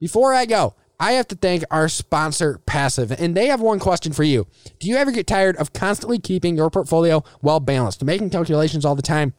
before 0.00 0.34
I 0.34 0.46
go, 0.46 0.74
I 1.00 1.12
have 1.12 1.28
to 1.28 1.34
thank 1.34 1.64
our 1.70 1.88
sponsor, 1.88 2.60
Passiv, 2.66 3.10
and 3.10 3.36
they 3.36 3.46
have 3.48 3.60
one 3.60 3.78
question 3.78 4.12
for 4.12 4.22
you. 4.22 4.46
Do 4.78 4.88
you 4.88 4.96
ever 4.96 5.10
get 5.10 5.26
tired 5.26 5.56
of 5.56 5.72
constantly 5.72 6.18
keeping 6.18 6.56
your 6.56 6.70
portfolio 6.70 7.24
well 7.42 7.60
balanced, 7.60 8.04
making 8.04 8.30
calculations 8.30 8.84
all 8.84 8.94
the 8.94 9.02
time? 9.02 9.34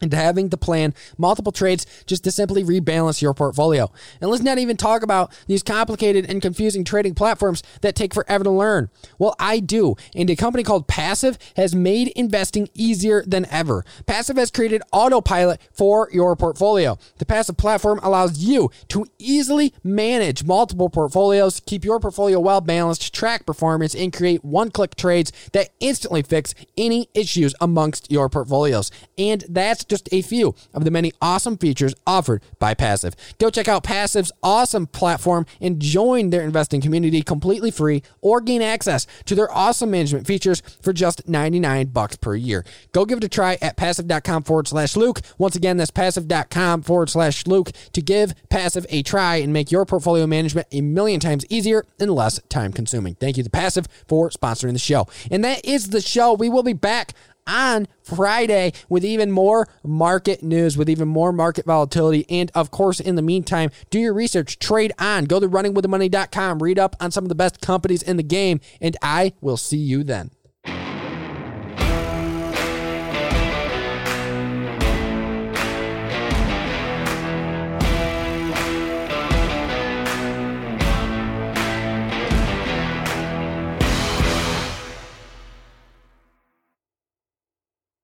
And 0.00 0.12
having 0.12 0.48
to 0.50 0.56
plan 0.56 0.94
multiple 1.18 1.52
trades 1.52 1.84
just 2.06 2.24
to 2.24 2.30
simply 2.30 2.64
rebalance 2.64 3.20
your 3.20 3.34
portfolio. 3.34 3.92
And 4.20 4.30
let's 4.30 4.42
not 4.42 4.58
even 4.58 4.76
talk 4.76 5.02
about 5.02 5.32
these 5.46 5.62
complicated 5.62 6.28
and 6.28 6.40
confusing 6.40 6.84
trading 6.84 7.14
platforms 7.14 7.62
that 7.82 7.94
take 7.94 8.14
forever 8.14 8.44
to 8.44 8.50
learn. 8.50 8.88
Well, 9.18 9.36
I 9.38 9.60
do. 9.60 9.96
And 10.14 10.30
a 10.30 10.36
company 10.36 10.64
called 10.64 10.88
Passiv 10.88 11.36
has 11.56 11.74
made 11.74 12.08
investing 12.08 12.68
easier 12.74 13.22
than 13.26 13.46
ever. 13.50 13.84
Passiv 14.06 14.36
has 14.36 14.50
created 14.50 14.82
autopilot 14.92 15.60
for 15.72 16.08
your 16.12 16.34
portfolio. 16.34 16.98
The 17.18 17.26
Passiv 17.26 17.58
platform 17.58 18.00
allows 18.02 18.38
you 18.38 18.70
to 18.88 19.06
easily 19.18 19.74
manage 19.84 20.44
multiple 20.44 20.88
portfolios, 20.88 21.60
keep 21.60 21.84
your 21.84 22.00
portfolio 22.00 22.40
well 22.40 22.60
balanced, 22.60 23.14
track 23.14 23.44
performance, 23.44 23.94
and 23.94 24.12
create 24.12 24.44
one 24.44 24.70
click 24.70 24.94
trades 24.94 25.32
that 25.52 25.70
instantly 25.80 26.22
fix 26.22 26.54
any 26.76 27.08
issues 27.14 27.54
amongst 27.60 28.10
your 28.10 28.28
portfolios. 28.28 28.90
And 29.18 29.44
that's 29.48 29.84
just 29.90 30.08
a 30.12 30.22
few 30.22 30.54
of 30.72 30.84
the 30.84 30.90
many 30.90 31.12
awesome 31.20 31.58
features 31.58 31.94
offered 32.06 32.42
by 32.58 32.74
Passiv. 32.74 33.14
Go 33.38 33.50
check 33.50 33.68
out 33.68 33.84
Passiv's 33.84 34.32
awesome 34.42 34.86
platform 34.86 35.44
and 35.60 35.80
join 35.80 36.30
their 36.30 36.42
investing 36.42 36.80
community 36.80 37.22
completely 37.22 37.70
free 37.70 38.02
or 38.22 38.40
gain 38.40 38.62
access 38.62 39.06
to 39.26 39.34
their 39.34 39.52
awesome 39.52 39.90
management 39.90 40.26
features 40.26 40.62
for 40.80 40.92
just 40.92 41.28
99 41.28 41.88
bucks 41.88 42.16
per 42.16 42.34
year. 42.34 42.64
Go 42.92 43.04
give 43.04 43.18
it 43.18 43.24
a 43.24 43.28
try 43.28 43.58
at 43.60 43.76
passiv.com 43.76 44.44
forward 44.44 44.68
slash 44.68 44.96
Luke. 44.96 45.20
Once 45.36 45.56
again, 45.56 45.76
that's 45.76 45.90
passiv.com 45.90 46.82
forward 46.82 47.10
slash 47.10 47.46
Luke 47.46 47.72
to 47.92 48.00
give 48.00 48.32
Passiv 48.48 48.86
a 48.88 49.02
try 49.02 49.36
and 49.36 49.52
make 49.52 49.70
your 49.70 49.84
portfolio 49.84 50.26
management 50.26 50.68
a 50.70 50.80
million 50.80 51.20
times 51.20 51.44
easier 51.48 51.84
and 51.98 52.10
less 52.10 52.40
time 52.48 52.72
consuming. 52.72 53.14
Thank 53.16 53.36
you 53.36 53.42
to 53.42 53.50
Passiv 53.50 53.86
for 54.06 54.30
sponsoring 54.30 54.72
the 54.72 54.78
show. 54.78 55.08
And 55.30 55.44
that 55.44 55.64
is 55.64 55.90
the 55.90 56.00
show. 56.00 56.32
We 56.32 56.48
will 56.48 56.62
be 56.62 56.72
back 56.72 57.14
on 57.46 57.88
Friday 58.02 58.72
with 58.88 59.04
even 59.04 59.30
more 59.30 59.68
market 59.82 60.42
news, 60.42 60.76
with 60.76 60.88
even 60.88 61.08
more 61.08 61.32
market 61.32 61.66
volatility. 61.66 62.26
And 62.28 62.50
of 62.54 62.70
course, 62.70 63.00
in 63.00 63.16
the 63.16 63.22
meantime, 63.22 63.70
do 63.90 63.98
your 63.98 64.14
research, 64.14 64.58
trade 64.58 64.92
on, 64.98 65.24
go 65.24 65.40
to 65.40 65.48
runningwiththemoney.com, 65.48 66.62
read 66.62 66.78
up 66.78 66.96
on 67.00 67.10
some 67.10 67.24
of 67.24 67.28
the 67.28 67.34
best 67.34 67.60
companies 67.60 68.02
in 68.02 68.16
the 68.16 68.22
game, 68.22 68.60
and 68.80 68.96
I 69.02 69.32
will 69.40 69.56
see 69.56 69.78
you 69.78 70.04
then. 70.04 70.30